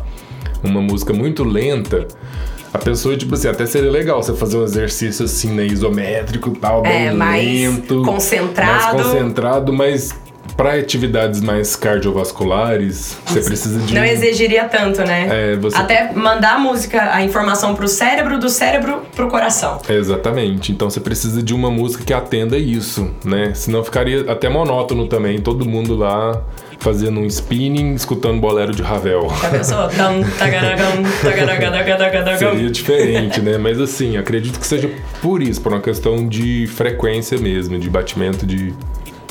uma 0.63 0.81
música 0.81 1.13
muito 1.13 1.43
lenta, 1.43 2.07
a 2.75 2.77
pessoa, 2.77 3.15
tipo 3.15 3.33
assim, 3.35 3.47
até 3.47 3.65
seria 3.65 3.89
legal 3.89 4.21
você 4.21 4.33
fazer 4.33 4.57
um 4.57 4.63
exercício 4.63 5.25
assim, 5.25 5.49
né, 5.51 5.65
isométrico 5.65 6.49
e 6.49 6.59
tal, 6.59 6.81
bem 6.81 7.07
É, 7.07 7.11
mais 7.13 7.43
lento. 7.45 8.03
concentrado. 8.03 8.97
Mais 8.97 9.07
concentrado, 9.07 9.71
mas 9.73 10.13
para 10.57 10.73
atividades 10.75 11.41
mais 11.41 11.75
cardiovasculares, 11.75 13.17
você 13.25 13.41
precisa 13.41 13.79
de 13.79 13.93
Não 13.93 14.03
exigiria 14.05 14.65
tanto, 14.65 15.01
né? 15.01 15.53
É, 15.53 15.55
você- 15.55 15.75
Até 15.75 16.11
mandar 16.13 16.55
a 16.55 16.59
música, 16.59 17.13
a 17.13 17.21
informação 17.23 17.75
pro 17.75 17.87
cérebro, 17.87 18.37
do 18.39 18.49
cérebro 18.49 19.01
pro 19.15 19.27
coração. 19.27 19.79
Exatamente. 19.89 20.71
Então 20.71 20.89
você 20.89 20.99
precisa 20.99 21.41
de 21.41 21.53
uma 21.53 21.69
música 21.71 22.03
que 22.03 22.13
atenda 22.13 22.57
isso, 22.57 23.09
né? 23.23 23.51
Senão 23.53 23.83
ficaria 23.83 24.31
até 24.31 24.47
monótono 24.49 25.07
também, 25.07 25.39
todo 25.41 25.65
mundo 25.65 25.95
lá 25.95 26.41
fazendo 26.85 27.19
um 27.19 27.25
spinning, 27.25 27.95
escutando 27.95 28.39
bolero 28.39 28.71
de 28.71 28.83
Ravel. 28.83 29.27
Seria 32.37 32.69
diferente, 32.69 33.41
né? 33.41 33.57
Mas 33.57 33.81
assim, 33.81 34.17
acredito 34.17 34.59
que 34.59 34.67
seja 34.67 34.91
por 35.19 35.41
isso, 35.41 35.59
por 35.61 35.71
uma 35.71 35.81
questão 35.81 36.27
de 36.27 36.67
frequência 36.67 37.39
mesmo, 37.39 37.79
de 37.79 37.89
batimento 37.89 38.45
de, 38.45 38.71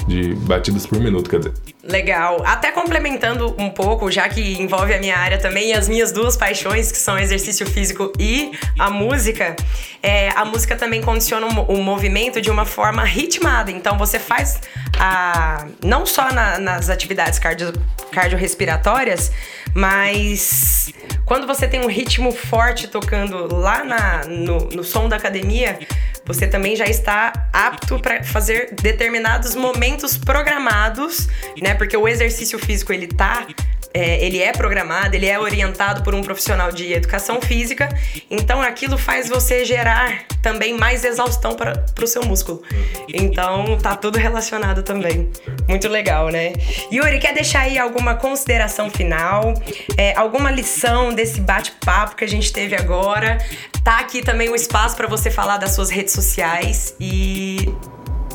de 0.06 0.34
batidas 0.34 0.86
por 0.86 0.98
minuto, 1.00 1.28
quer 1.30 1.38
dizer. 1.38 1.54
Legal. 1.82 2.42
Até 2.46 2.70
complementando 2.72 3.54
um 3.58 3.70
pouco, 3.70 4.10
já 4.10 4.28
que 4.28 4.40
envolve 4.60 4.92
a 4.94 4.98
minha 4.98 5.16
área 5.16 5.38
também 5.38 5.70
e 5.70 5.72
as 5.72 5.88
minhas 5.88 6.12
duas 6.12 6.36
paixões, 6.36 6.90
que 6.92 6.98
são 6.98 7.18
exercício 7.18 7.66
físico 7.66 8.12
e 8.18 8.52
a 8.78 8.90
música, 8.90 9.54
é, 10.02 10.28
a 10.30 10.44
música 10.44 10.76
também 10.76 11.02
condiciona 11.02 11.46
o 11.46 11.76
movimento 11.82 12.40
de 12.40 12.50
uma 12.50 12.64
forma 12.64 13.04
ritmada. 13.04 13.70
Então 13.70 13.96
você 13.98 14.18
faz 14.18 14.60
a, 14.98 15.66
não 15.84 16.06
só 16.06 16.30
na- 16.32 16.58
nas 16.58 16.88
atividades 16.88 17.38
cardio, 17.38 17.72
cardiorrespiratórias, 18.10 19.30
mas 19.74 20.92
quando 21.24 21.46
você 21.46 21.66
tem 21.66 21.80
um 21.80 21.88
ritmo 21.88 22.30
forte 22.32 22.86
tocando 22.88 23.54
lá 23.54 23.82
na- 23.84 24.24
no, 24.26 24.58
no 24.68 24.84
som 24.84 25.08
da 25.08 25.16
academia, 25.16 25.78
você 26.24 26.46
também 26.46 26.76
já 26.76 26.84
está 26.86 27.32
apto 27.52 27.98
para 27.98 28.22
fazer 28.22 28.74
determinados 28.80 29.54
momentos 29.54 30.16
programados, 30.16 31.28
né? 31.60 31.74
Porque 31.74 31.96
o 31.96 32.06
exercício 32.08 32.58
físico 32.58 32.92
ele 32.92 33.06
tá 33.08 33.46
é, 33.94 34.24
ele 34.26 34.42
é 34.42 34.50
programado, 34.50 35.14
ele 35.14 35.26
é 35.26 35.38
orientado 35.38 36.02
por 36.02 36.16
um 36.16 36.20
profissional 36.20 36.72
de 36.72 36.92
educação 36.92 37.40
física, 37.40 37.88
então 38.28 38.60
aquilo 38.60 38.98
faz 38.98 39.28
você 39.28 39.64
gerar 39.64 40.24
também 40.42 40.76
mais 40.76 41.04
exaustão 41.04 41.54
para 41.54 41.84
o 42.02 42.06
seu 42.06 42.24
músculo. 42.24 42.60
Então 43.08 43.78
tá 43.78 43.94
tudo 43.94 44.18
relacionado 44.18 44.82
também. 44.82 45.30
Muito 45.68 45.88
legal, 45.88 46.28
né? 46.28 46.52
Yuri, 46.92 47.20
quer 47.20 47.32
deixar 47.32 47.60
aí 47.60 47.78
alguma 47.78 48.16
consideração 48.16 48.90
final? 48.90 49.54
É, 49.96 50.12
alguma 50.16 50.50
lição 50.50 51.14
desse 51.14 51.40
bate-papo 51.40 52.16
que 52.16 52.24
a 52.24 52.28
gente 52.28 52.52
teve 52.52 52.74
agora? 52.74 53.38
Tá 53.84 54.00
aqui 54.00 54.22
também 54.22 54.48
o 54.48 54.56
espaço 54.56 54.96
para 54.96 55.06
você 55.06 55.30
falar 55.30 55.58
das 55.58 55.70
suas 55.70 55.90
redes 55.90 56.12
sociais 56.12 56.96
e. 56.98 57.72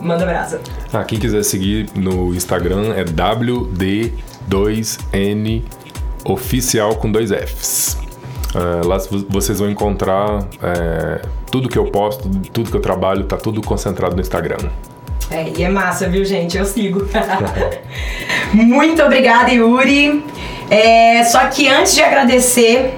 Manda 0.02 0.26
brasa. 0.26 0.62
Ah, 0.94 1.04
quem 1.04 1.20
quiser 1.20 1.44
seguir 1.44 1.90
no 1.94 2.34
Instagram 2.34 2.94
é 2.96 3.04
WD2N 4.50 5.64
oficial 6.26 6.96
com 6.96 7.12
dois 7.12 7.32
Fs. 7.32 7.98
Ah, 8.56 8.82
lá 8.86 8.98
vo- 8.98 9.26
vocês 9.30 9.60
vão 9.60 9.70
encontrar 9.70 10.44
é, 10.62 11.22
tudo 11.52 11.70
que 11.70 11.78
eu 11.78 11.86
posto, 11.86 12.28
tudo 12.52 12.70
que 12.72 12.76
eu 12.78 12.82
trabalho, 12.82 13.24
tá 13.26 13.38
tudo 13.38 13.62
concentrado 13.62 14.16
no 14.16 14.22
Instagram. 14.22 14.58
É, 15.32 15.48
e 15.56 15.64
é 15.64 15.70
massa, 15.70 16.10
viu, 16.10 16.26
gente? 16.26 16.58
Eu 16.58 16.66
sigo. 16.66 17.08
Muito 18.54 19.02
obrigada, 19.04 19.52
Yuri. 19.52 20.26
É, 20.70 21.24
só 21.26 21.46
que 21.48 21.68
antes 21.68 21.94
de 21.94 22.02
agradecer, 22.02 22.98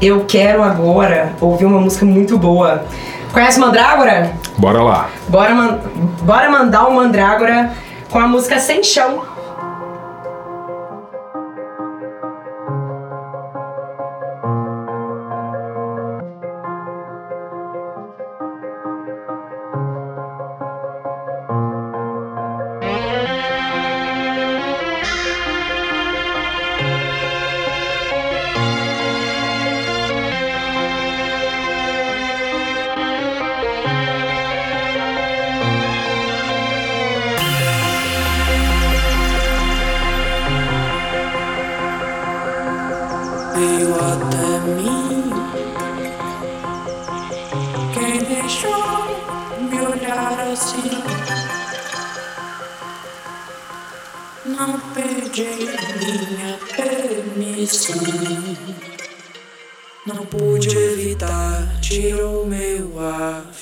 eu 0.00 0.24
quero 0.26 0.62
agora 0.62 1.32
ouvir 1.40 1.66
uma 1.66 1.78
música 1.80 2.04
muito 2.06 2.38
boa. 2.38 2.84
Conhece 3.32 3.58
Mandrágora? 3.60 4.32
Bora 4.58 4.82
lá! 4.82 5.10
Bora, 5.28 5.54
man- 5.54 5.80
bora 6.22 6.50
mandar 6.50 6.86
o 6.88 6.94
Mandrágora 6.94 7.72
com 8.10 8.18
a 8.18 8.26
música 8.26 8.58
Sem 8.58 8.82
Chão. 8.82 9.22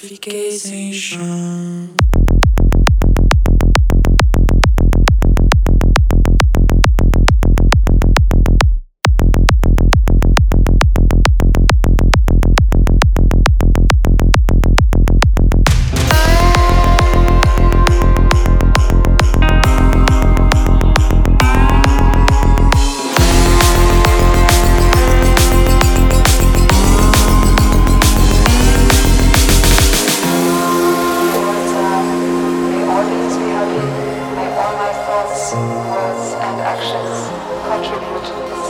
Fiquei 0.00 0.50
sem 0.52 0.92
chão. 0.92 1.20
Words, 35.58 36.34
and 36.34 36.60
actions 36.60 37.28
contribute 37.66 38.22
in 38.22 38.54
some 38.62 38.69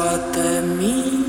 até 0.00 0.60
mim. 0.60 1.26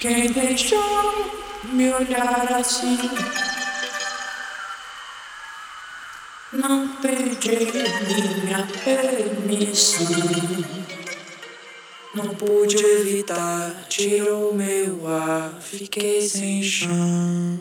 Quem 0.00 0.30
deixou 0.30 1.32
me 1.72 1.92
olhar 1.92 2.52
assim? 2.52 2.98
Não 6.52 6.88
pedi 6.96 7.72
minha 8.42 8.66
permissão. 8.84 10.06
Não 12.14 12.28
pude 12.34 12.76
evitar, 12.76 13.86
tirou 13.88 14.54
meu 14.54 15.08
ar, 15.08 15.58
fiquei 15.60 16.20
sem 16.20 16.62
chão. 16.62 17.58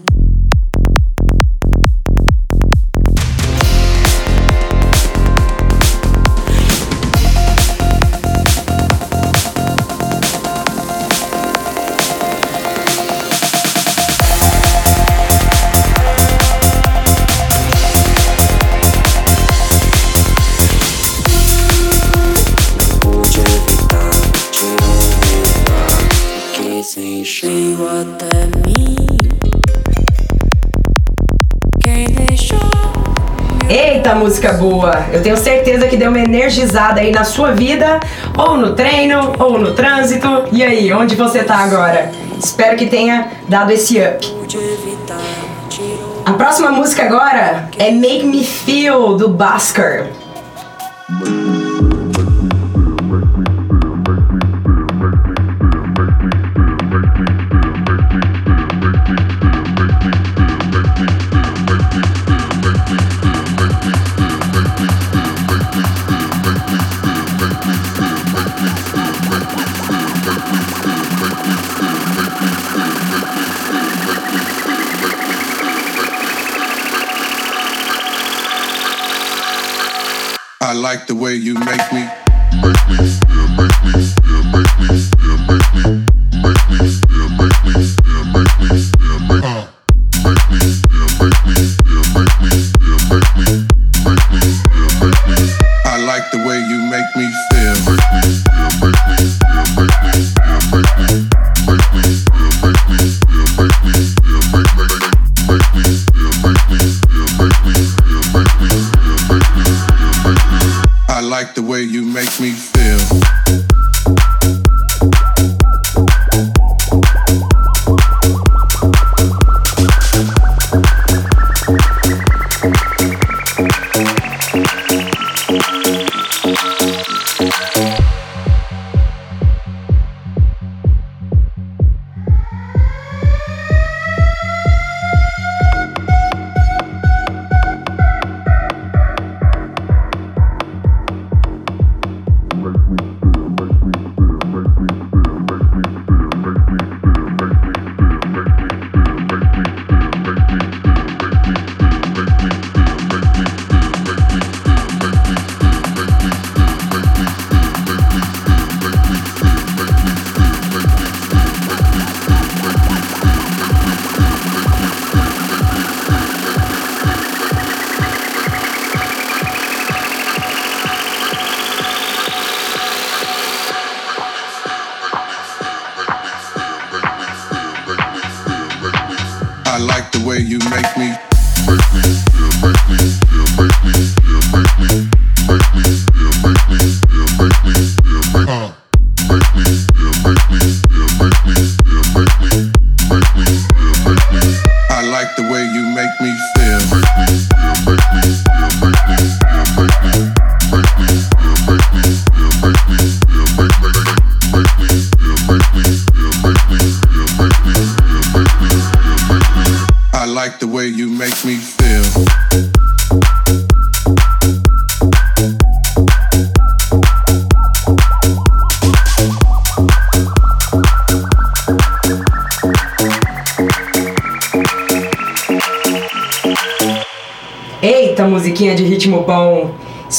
Eita, 34.03 34.15
música 34.15 34.51
boa! 34.51 35.05
Eu 35.13 35.23
tenho 35.23 35.37
certeza 35.37 35.87
que 35.87 35.95
deu 35.95 36.09
uma 36.09 36.19
energizada 36.19 36.99
aí 36.99 37.09
na 37.09 37.23
sua 37.23 37.53
vida, 37.53 38.01
ou 38.37 38.57
no 38.57 38.73
treino, 38.73 39.31
ou 39.39 39.57
no 39.57 39.73
trânsito. 39.73 40.27
E 40.51 40.61
aí, 40.61 40.91
onde 40.91 41.15
você 41.15 41.41
tá 41.41 41.55
agora? 41.59 42.11
Espero 42.37 42.75
que 42.75 42.87
tenha 42.87 43.31
dado 43.47 43.71
esse 43.71 44.01
up. 44.01 44.27
A 46.25 46.33
próxima 46.33 46.69
música 46.69 47.03
agora 47.03 47.69
é 47.79 47.91
Make 47.91 48.25
Me 48.25 48.43
Feel 48.43 49.15
do 49.15 49.29
Basker. 49.29 50.11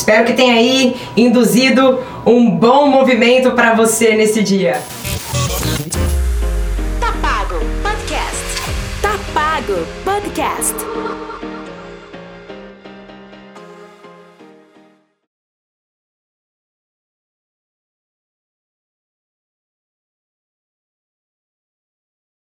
Espero 0.05 0.27
que 0.27 0.35
tenha 0.35 0.53
aí 0.57 0.97
induzido 1.17 1.99
um 2.27 2.51
bom 2.51 2.89
movimento 2.89 3.53
pra 3.53 3.73
você 3.73 4.15
nesse 4.15 4.43
dia. 4.43 4.83